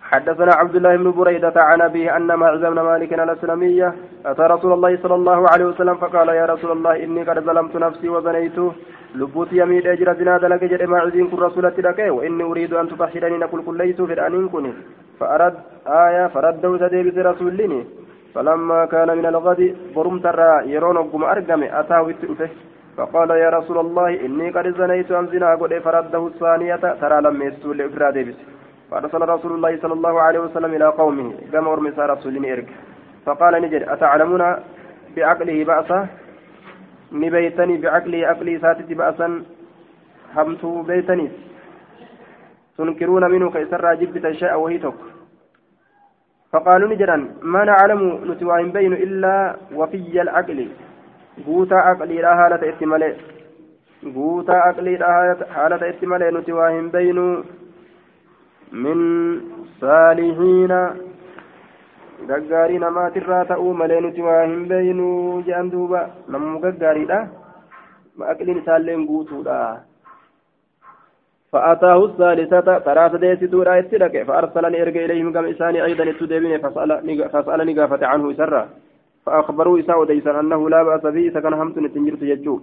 [0.03, 3.95] حدثنا عبد الله بن بريدة عن أبيه أن معز بن مالك الأسلمية
[4.27, 8.09] أتى رسول الله صلى الله عليه وسلم فقال يا رسول الله إني قد ظلمت نفسي
[8.09, 8.59] وزنيت
[9.15, 13.61] لبوت يميد أجر زنا دلك جد معزين كن رسولة لك وإني أريد أن تطهرني نقول
[13.67, 14.73] كل في الأنين كن
[15.21, 15.55] فأرد
[15.87, 17.81] آية فرده سديبس رسولني
[18.35, 22.51] فلما كان من الغد برمت الرا يرون قم أرقم أتاه التؤفه
[22.97, 27.79] فقال يا رسول الله إني قد زنيت أن زنا قد فرده الثانية ترى لم يستول
[27.79, 28.39] لإفراد بس
[28.91, 32.69] فأرسل رسول الله صلى الله عليه وسلم إلى قومه كما أرمس رسول إرك
[33.27, 34.43] فقال نجد أتعلمون
[35.17, 36.07] بعقله بأسا؟
[37.13, 39.43] نبيتني بعقله عقلي ساتت بأسا.
[40.37, 41.29] همت بيتني.
[42.79, 45.01] تنكرون منه كيسر جبت الشيء وهي تك
[46.53, 50.69] فقالوا نجدا ما نعلم نتوائن بين إلا وفي العقل
[51.47, 53.15] قوتا عقلي لا هالة اتمالي
[54.15, 57.19] قوتا عقلي لا هالة اتمالي نتوائن بين
[58.73, 58.99] من
[59.81, 60.73] صالحين
[62.29, 66.01] gaggaarii namaatirraa ta'uu malee nuti waa hin beeynuu jedhan duuba
[66.35, 67.19] namuu gaggaariidha
[68.33, 69.59] aqliin isaalleen guutuudha
[71.53, 76.59] فأتاه الثالثة ثلاثة ديستو لا يتلك فأرسلني إرجع إليهم كما إساني أيضا يتدبين
[77.33, 78.69] فسألني قافة عنه سرا
[79.27, 82.61] فأخبروا إساء ديسا أنه لا بأس به إذا كان همت نتنجرت يجو.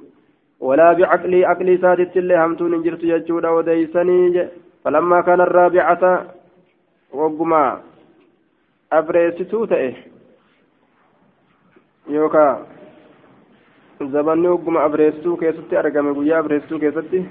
[0.60, 4.48] ولا بعقلي عقلي سادت اللي همت ننجرت يجو وديسني
[4.84, 6.04] فلما كان الرابعة
[7.14, 7.82] وقما
[8.94, 9.94] أبريستو تأه
[12.10, 12.66] يوكا
[14.04, 17.26] zabanni ogguma abreesstuu keessatti argame guyyaa abreesstuu keessatti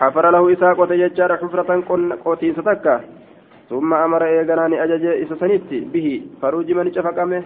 [0.00, 1.70] حفر له إساق وتججار حفرة
[2.24, 2.94] قوتيسة تكا
[3.70, 6.08] ثم أمر إيغانان أجج إسسنيتي به
[6.42, 7.42] فروج من شفقمه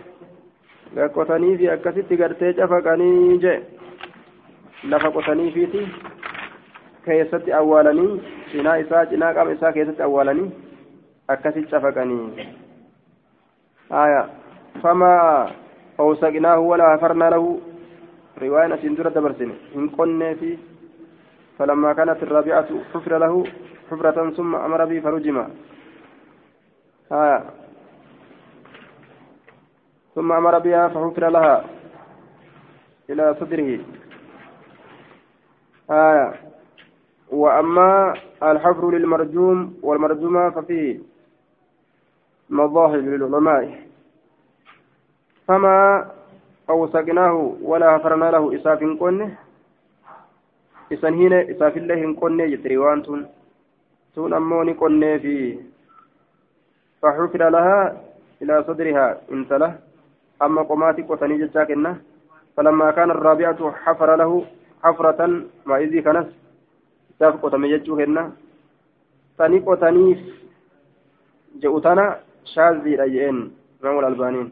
[1.15, 3.55] قوتني في أكسيتي قرتي شفقني جي
[4.85, 5.83] لفا قوتني فيتي
[7.05, 10.51] كيستي أولاني cinaa isaa cinaa qaama isaa keessatti awwaalanii
[11.33, 12.47] akkasitti cafaqanii
[13.91, 14.23] haya
[14.83, 15.51] famaa
[16.05, 17.51] awsaqnaahu walaa hafarnaa lahu
[18.45, 20.53] riwaayaan asiin dura dabarsine hin qonnee fi
[21.59, 23.45] فلما كانت الرابعة حفر له
[23.91, 25.49] حفرة ثم أمر به فرجم
[27.13, 27.43] آه.
[30.15, 31.65] ثم أمر بها فحفر لها
[33.11, 33.81] إلى صدره
[35.91, 36.35] آه.
[37.31, 40.99] وأما الحفر للمرجوم والمرجومة ففيه
[42.51, 43.81] مظاهر للعلماء
[45.49, 46.11] فما
[46.71, 49.39] أوسقناه ولا حفرنا له إساف قنه
[50.91, 53.27] isan hine isaafillee hin qonnee jette riwaan tun.
[54.15, 55.35] Tun ammoo ni qonnee fi
[57.03, 58.03] فحفر لها
[58.43, 59.79] إلى صدرها انتله
[60.43, 61.97] أما قماتي قتني جتا كنا
[62.57, 64.45] فلما كان الرابعة حفر له
[64.83, 65.21] حفرة
[65.67, 66.27] ما إذي كنس
[67.19, 68.33] ساف قتمي جتو كنا
[69.39, 70.19] تاني قتنيف
[71.63, 72.07] جئتنا
[72.55, 73.39] شاذي رجئين
[73.85, 74.49] إمام الألبانين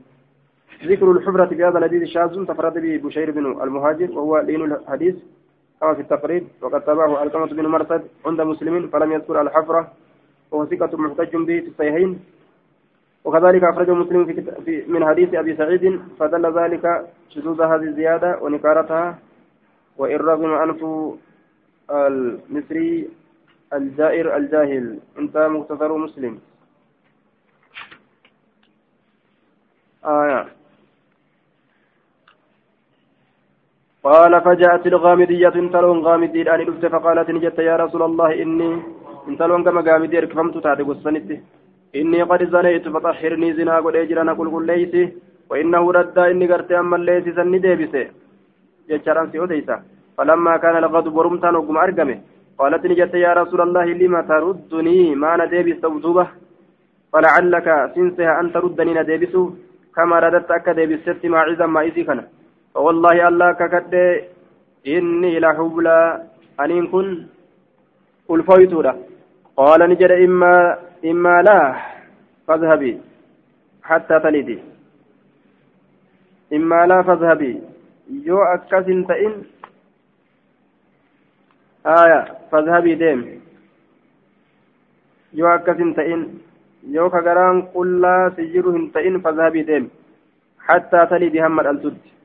[0.84, 5.16] ذكر الحفرة في هذا الحديث شاذ تفرد به بشير بن المهاجر وهو لين الحديث
[5.81, 9.93] كما في التقريب وقد تابعه علقمة بن مرثد عند مسلمين فلم يذكر الحفرة
[10.51, 12.20] وهو ثقة محتج به في الصحيحين.
[13.24, 19.18] وكذلك أخرجه مسلم في, في من حديث أبي سعيد فدل ذلك شذوذ هذه الزيادة ونكارتها.
[19.99, 20.85] وإن رغم أنف
[21.91, 23.09] المصري
[23.72, 26.39] الجائر الجاهل انتهى مختصر مسلم.
[30.05, 30.55] آية
[34.07, 38.70] قال فجاءت الغامدية انتلون غامدي الآن دفت فقالت نجت يا رسول الله إني
[39.28, 41.30] انتلون كما غامدي ركفمت تاتي قصنت.
[42.00, 45.02] إني قد زنيت فطهرني زنا قد أجرنا قل قل ليسي
[45.50, 48.02] وإنه رد إني قرت أما ليسي سن ديبسي
[48.88, 49.76] جتشاران سيوديسا
[50.16, 52.18] فلما كان الغضب ورمتان وقم أرقمه
[52.59, 56.26] قالت نجت يا رسول الله لما تردني؟ ما نديبس توتوبة
[57.12, 59.42] فلعلك سنسها أن تردني نديبسو
[59.96, 62.20] كما رددت أكا ديبست ما عزا ما إذي كان
[62.77, 63.95] والله الله ككد
[64.87, 65.99] إني لحبلى.
[66.61, 67.27] أنين كن
[68.31, 68.95] ألفيتولا
[69.57, 71.59] قال نجد إما إما لا.
[72.47, 73.01] فاذهبي.
[73.83, 74.59] حتى تلدي.
[76.53, 77.53] إما لا فاذهبي.
[78.29, 79.33] يو أكس تئن
[81.87, 82.20] آية.
[82.53, 83.20] فاذهبي ديم.
[85.33, 86.20] يو أكس تئن
[86.97, 89.91] يو كغران قل لا سجره تئن فاذهبي ديم.
[90.66, 92.16] حتى تلدي هم الألتد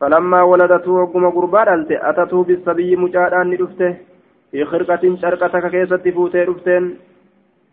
[0.00, 3.96] فلما ولدته وقم قربان أنت أتته بالصبي مجادان ندفته
[4.50, 6.98] في خرقة شرقتك كيست فوتي دفتين.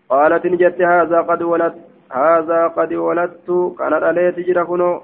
[0.10, 1.76] قالت نجت هذا قد ولدت
[2.12, 5.02] هذا قد ولدت كان عليه تجرى كنو.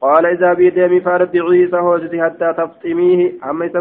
[0.00, 3.80] قال إذا بيديمي فاربعي سهوستي حتى تفطميه أما إذا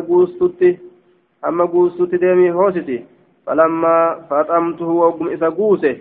[1.45, 3.05] أما قوستت ديمي هوستي.
[3.45, 5.97] فلما فطمته وقم إذا قوسه.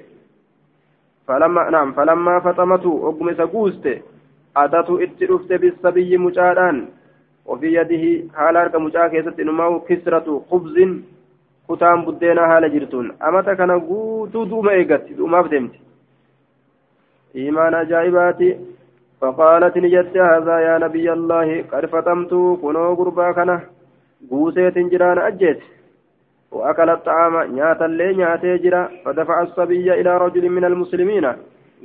[1.29, 4.01] فلما نعم فلما فطمته وقم إذا قوسته.
[4.58, 6.88] أتته اتلفت بالصبي مجادان
[7.46, 8.04] وفي يده
[8.36, 10.76] حال أرك مجا كيست نماو كسرة خبز
[11.70, 15.74] كتام بدينا حال جرتون أمتا كان قوتو دوما إيقت دوما فدمت
[17.36, 18.50] إيمان أجائباتي
[19.22, 23.58] فقالت نجت هذا يا نبي الله قد فتمت كنو قربا كنا
[24.30, 25.62] قوسيت جران أجيت
[26.52, 31.26] وأكل الطعام نياتا لي نياتي جرا فدفع الصبي إلى رجل من المسلمين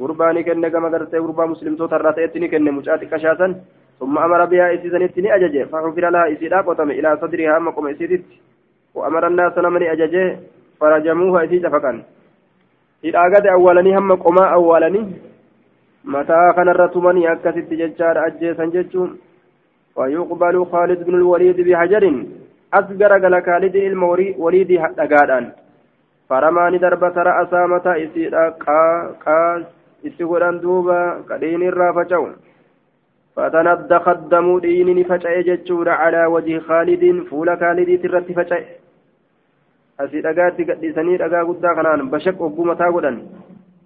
[0.01, 2.71] gurbaani kenne gama gartee gurbaa muslimtoota irraa ta'etti ni kenne.
[2.71, 3.55] Mucaa xiqqashaasan
[4.01, 8.25] ثم أمر بها إسيسنتني أججه فحفر لها إسيدا قطم إلى صدرها مقم إسيدت
[8.95, 10.39] وأمر الناس نمني أججه
[10.79, 11.97] فرجموها إسيدا فكان
[13.03, 15.01] إذا أجد أولني هم قما أولني
[16.05, 19.09] متى كان الرتمني أكست ججار أجيسا ججون
[19.95, 22.03] ويقبل خالد بن الوليد بحجر
[22.73, 25.45] أصغر قال خالد الموليد دقادان
[26.29, 28.81] فرماني دربة رأسا متى إسيدا قا
[29.25, 29.65] قا
[30.03, 32.31] itti godhan duuba kadhiin irraa faca'u.
[33.35, 38.65] فتندخ الدم دين فجأة جتشور على وجه خالد فول خالد ترت فجأة
[39.99, 43.17] أسي دقات قدسني دقا قدا خنان بشك أبو متا قدن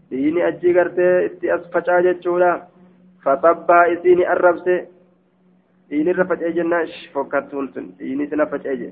[0.10, 2.68] دين أجي قرتي اتي أس فجأة جتشورا
[3.24, 4.86] فطبها إسيني الربسي
[5.90, 7.66] دين الرفجأة جناش فكتون
[8.00, 8.92] دين سنة فجأة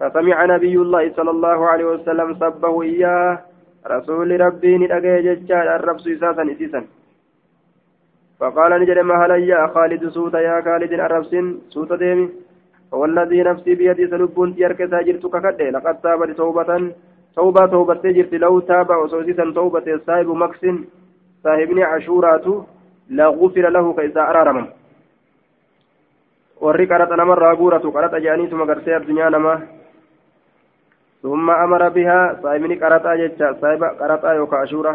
[0.00, 3.38] فسمع نبي الله صلى الله عليه وسلم سبه إياه
[3.90, 6.80] رسول ربي ندقى ججال الرب سيساسا إسيسا
[8.40, 11.32] فقال نجد ما هل يا خالد سوت يا خالد أربس
[11.74, 12.28] سوت ديمي.
[12.92, 16.70] والذي نفسي بيدي سلبون تيرك ساجرتك كده لقد تابت توبة
[17.36, 20.62] توبة توبة جرت لو تاب وسوسيسا توبة صاحب مكس
[21.44, 22.46] صاحبني عشورات
[23.08, 24.66] لا غفر له كإذا أرارمم
[26.60, 29.60] warri qaraxa namarraa guuratu qaraxa jedhaniituma gartee addunyaa namaa
[31.26, 34.94] ثم أمر بها صاحبني قرطا جتشا صاحب قرطا يوكا أشورا.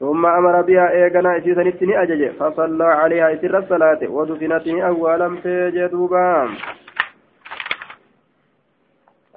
[0.00, 6.26] ثم أمر بها إيغانا إسيسا نتني أجج فصلى عليها إسر الصلاة ودفنتني أولا تجدوبا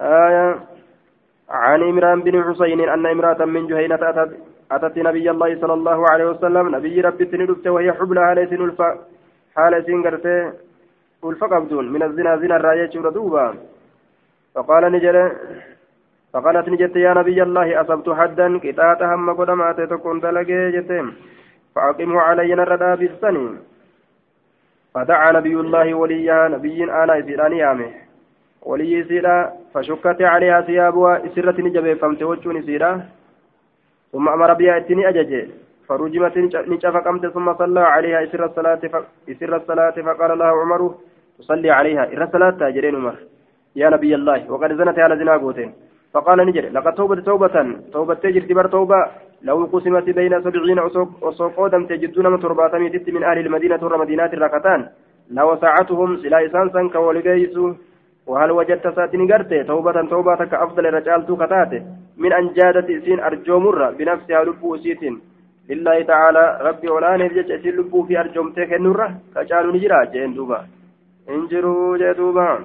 [0.00, 0.48] آية
[1.50, 4.30] عن إمران بن حسين أن إمرأة من جهينة أتت,
[4.70, 8.88] أتت نبي الله صلى الله عليه وسلم نبي ربي تندبت وهي حبلى حال سن الفا
[9.56, 10.52] حال سن قرتي
[11.24, 13.54] الفا قبدون من الزنا زنا الراية دوبا.
[14.56, 15.16] فقال نجل
[16.32, 21.06] فقالت نجت يا نبي الله أصبت حدا كتات هم قدمات تكون دلقي جتم
[21.74, 23.52] فأقمه علي نردا بالسنين
[24.94, 27.90] فدعا نبي الله وليا نبي أنا إسيراني آمه
[28.62, 32.90] ولي سيرا فشكت عليها ثيابها إسرة نجبه فمت وجهني سيرا
[34.12, 35.32] ثم أمر بها إتني أجج
[35.88, 36.36] فرجمت
[36.72, 38.80] نشف قمت ثم صلى عليها إسر الصلاة
[39.30, 40.94] إسر الصلاة فقال الله عمر
[41.38, 42.04] تصلي عليها.
[42.12, 43.16] إر الصلاة تاجرين عمر.
[43.76, 45.72] يا نبي الله وقد زنت على زنا قوتين.
[46.14, 47.56] فقال نجد لقد توبة توبة
[47.92, 49.00] توبة تجر تبر توبة.
[49.42, 50.78] لو قسمت بين سبعين
[51.22, 54.80] وسوق دم تجدون من ترباتمي تت من أهل المدينة والمدينة الركتان.
[55.30, 57.74] لوسعتهم سلا إسانسا كولقيسو
[58.26, 61.82] وهل وجدت ساتني قرتي توبة توبة كأفضل رجال كتاتي
[62.18, 65.20] من أن جادت إسين أرجو مرة بنفسها لبو سيتين.
[65.70, 69.08] لله تعالى ربي ولا نفجت إسين لبو في أرجومتك النورة.
[69.34, 70.58] كجالوا نجرا جين دوبا.
[71.30, 72.58] انجروا جدوبا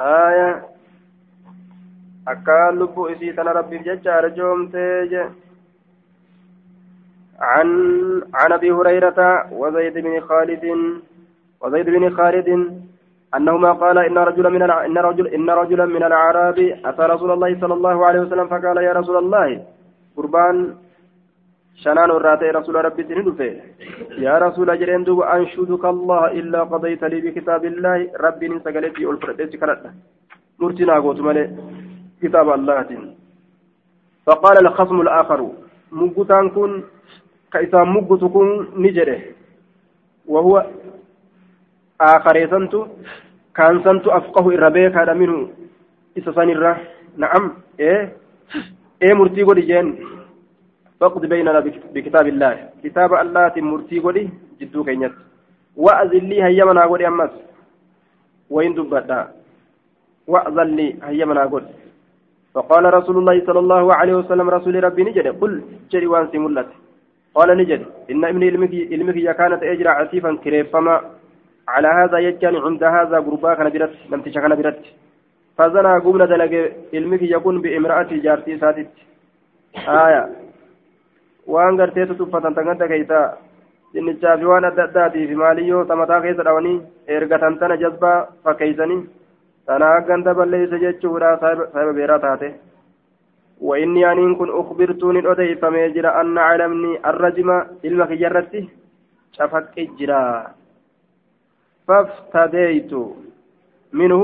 [0.00, 0.62] آية
[2.28, 5.30] أكان لبو إسيتنا ربي جج أرجومتك
[7.40, 7.68] عن
[8.34, 10.64] عن أبي هريرة وزيد بن خالد
[11.60, 12.48] وزيد بن خالد
[13.36, 17.74] أنهما قال إن رجلا من إن رجل إن رجلا من الأعراب أتى رسول الله صلى
[17.74, 19.64] الله عليه وسلم فقال يا رسول الله
[20.16, 20.76] قربان
[21.76, 23.60] شنان الراتي رسول ربي تندفه
[24.18, 28.10] يا رسول جرين دوب أنشدك الله إلا قضيت لي بكتاب الله.
[28.20, 29.90] ربي نسقلتي ألفرتي كرتا
[30.58, 31.44] مرتنا قوت ملي
[32.22, 32.88] كتاب الله
[34.26, 35.40] فقال الخصم الآخر
[35.92, 36.82] مقتان كن
[37.52, 38.46] كإسا مقتكم
[38.76, 39.20] نجره.
[40.26, 40.66] وهو
[42.00, 42.74] آخريسنت
[43.56, 45.48] كان سنت أفقه الربيك هذا منه.
[46.18, 46.76] إسسان الره
[47.16, 47.52] نعم.
[47.80, 48.12] إيه.
[49.02, 49.98] إيه مرتي قولي جين.
[51.02, 51.60] فقد بيننا
[51.94, 52.54] بكتاب الله.
[52.84, 54.24] كتاب الله مرتي قولي
[54.60, 55.14] جدو كينيت.
[55.84, 57.34] وأذن لي هيا منا قولي أمس.
[58.54, 59.20] وين دبتا.
[60.32, 61.74] وأذن لي هيا منا قولي.
[62.54, 65.26] فقال رسول الله صلى الله عليه وسلم رسول ربي نجد.
[65.40, 65.52] قل
[65.90, 66.70] جري وانسي ملت.
[67.34, 67.82] قال نجد.
[68.10, 68.46] إن ابني
[68.92, 70.94] علمك كانت أجرى عسيفا كريفما.
[71.68, 73.94] على هذا يجان عند هذا غربا كان برت.
[74.10, 74.82] لم تشكن برت.
[75.58, 76.52] فزنا قمنا دلق.
[76.94, 78.92] علمك يكون بإمرأة جارتي ساتت.
[79.88, 80.41] آية.
[81.55, 83.19] waan garteetu tuffatan tan ganda keeysa
[83.93, 86.77] dinnichaa fi waan adda addaati fi maaliyyoo tamataa keessa dhawanii
[87.17, 89.01] ergatan tana jazbaa fakkeeysanii
[89.65, 92.55] tanaa ganda balleeysa jechuudha saahiba beeraa taate
[93.61, 97.49] وإني أن كن أخبرت من أدي فما يجرى أن علمني الرجم
[97.85, 98.69] إلما كجرتي
[99.31, 100.53] شفك إجرا
[101.87, 102.93] فافتديت
[103.93, 104.21] منه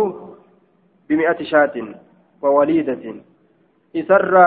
[1.09, 1.75] بمئة شاة
[2.41, 3.15] ووليدة
[3.95, 4.43] إسرى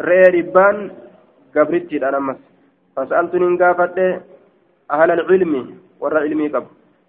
[0.00, 0.90] أفبت ريربان
[1.56, 2.36] قبرتي الأنمس
[2.96, 3.98] فسألت ننقافت
[4.90, 5.54] أهل العلم
[6.00, 6.66] ورى علمي قبل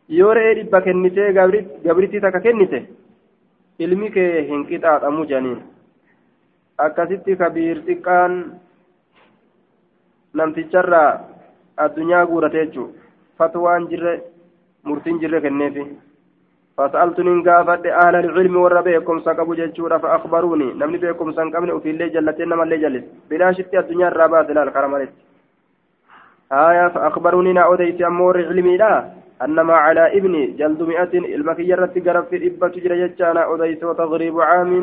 [0.10, 1.32] yoo re'ee dhibba kennitee
[1.84, 2.80] gabritti takka kennite
[3.80, 5.62] ilmi kee hin qixaaxamu janiin
[6.78, 8.34] akkasitti kabiir xiqqaan
[10.34, 11.12] namticharraa
[11.78, 13.02] addunyaa guurate jechuudha
[13.42, 14.22] فتوان جرة
[14.84, 15.86] مرتين جرة كنيفي
[16.82, 20.74] فسألت ننقافت أهل العلم والربيكم سقبوا جيشورا فأخبروني.
[20.74, 25.14] نمني بيكم سنقبني وفي الليل جلتين نما الليل جلس بلا شتي الدنيا الرابات لا الكرمالت
[26.52, 28.94] آية فأخبروني نعوديت أمور علمي لا
[29.46, 34.74] أنما على ابني جلد مئة المكيرة قرب في إبا تجرى جتشانا أوديت وتغريب عام.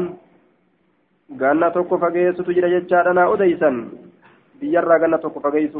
[1.40, 3.70] قالنا توكو فقيسو تجرى جتشانا أوديسا
[4.60, 5.78] بيرا قالنا توكو فقيسو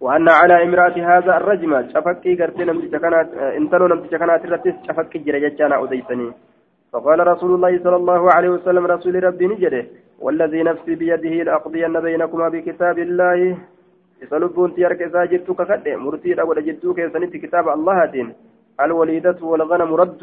[0.00, 5.84] وأن على امرأة هذا الرجم شفكي قرتي نمتي كانت انتلو نمتي كانت رتس شفكي جرجتشانا
[5.84, 6.32] أديسني.
[6.92, 9.86] فقال رسول الله صلى الله عليه وسلم رسول ربي نجده
[10.20, 13.58] والذي نفسي بيده لأقضين بينكما بكتاب الله.
[14.22, 18.28] يسلبون تيارك إذا جدتك كده مرتي أول جدتك سنت كتاب الله دين
[18.80, 20.22] الوليدة والغنم رد.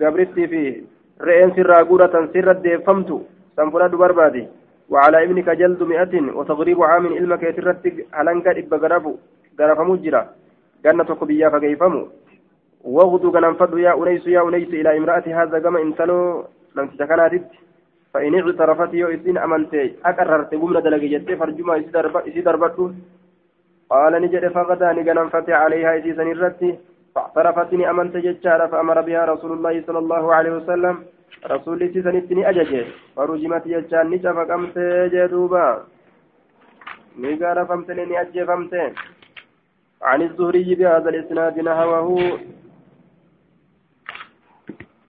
[0.00, 0.82] قبرتي في
[1.20, 3.10] رئين سر قورة سر الدفمت
[3.56, 4.44] سنفرد بربادي.
[4.90, 9.12] وعلى ابنك جلد مئة وتغريب عام علمك يترتق هلنك إبا غرفو
[9.60, 10.22] غرف مجرى
[10.84, 12.02] جنة قبيا فكيفمو.
[12.84, 16.44] وغدو غنم فدو يا أنيس يا أنيس إلى امرأة هذا كما انتلو
[16.76, 17.46] لم تتكنادت
[18.14, 21.76] فإن اعترفت يو إسين أمنتي أكررت قمنا دلقي جدي فرجما
[22.28, 22.90] إسي دربتو
[23.90, 26.70] قال نجد فغدا نغنم فتي عليها إسي سنرتي
[27.14, 30.96] فاعترفتني أمنت ججارة فأمر بها رسول الله صلى الله عليه وسلم.
[31.46, 32.84] رسول إسي سنتني أججي
[33.16, 34.76] فرجمت ججان نجا فقمت
[35.12, 35.66] جدوبا.
[37.18, 38.92] نقار فمتني أجي فمتين
[40.02, 42.38] عن الزهري بهذا الإسناد نهوه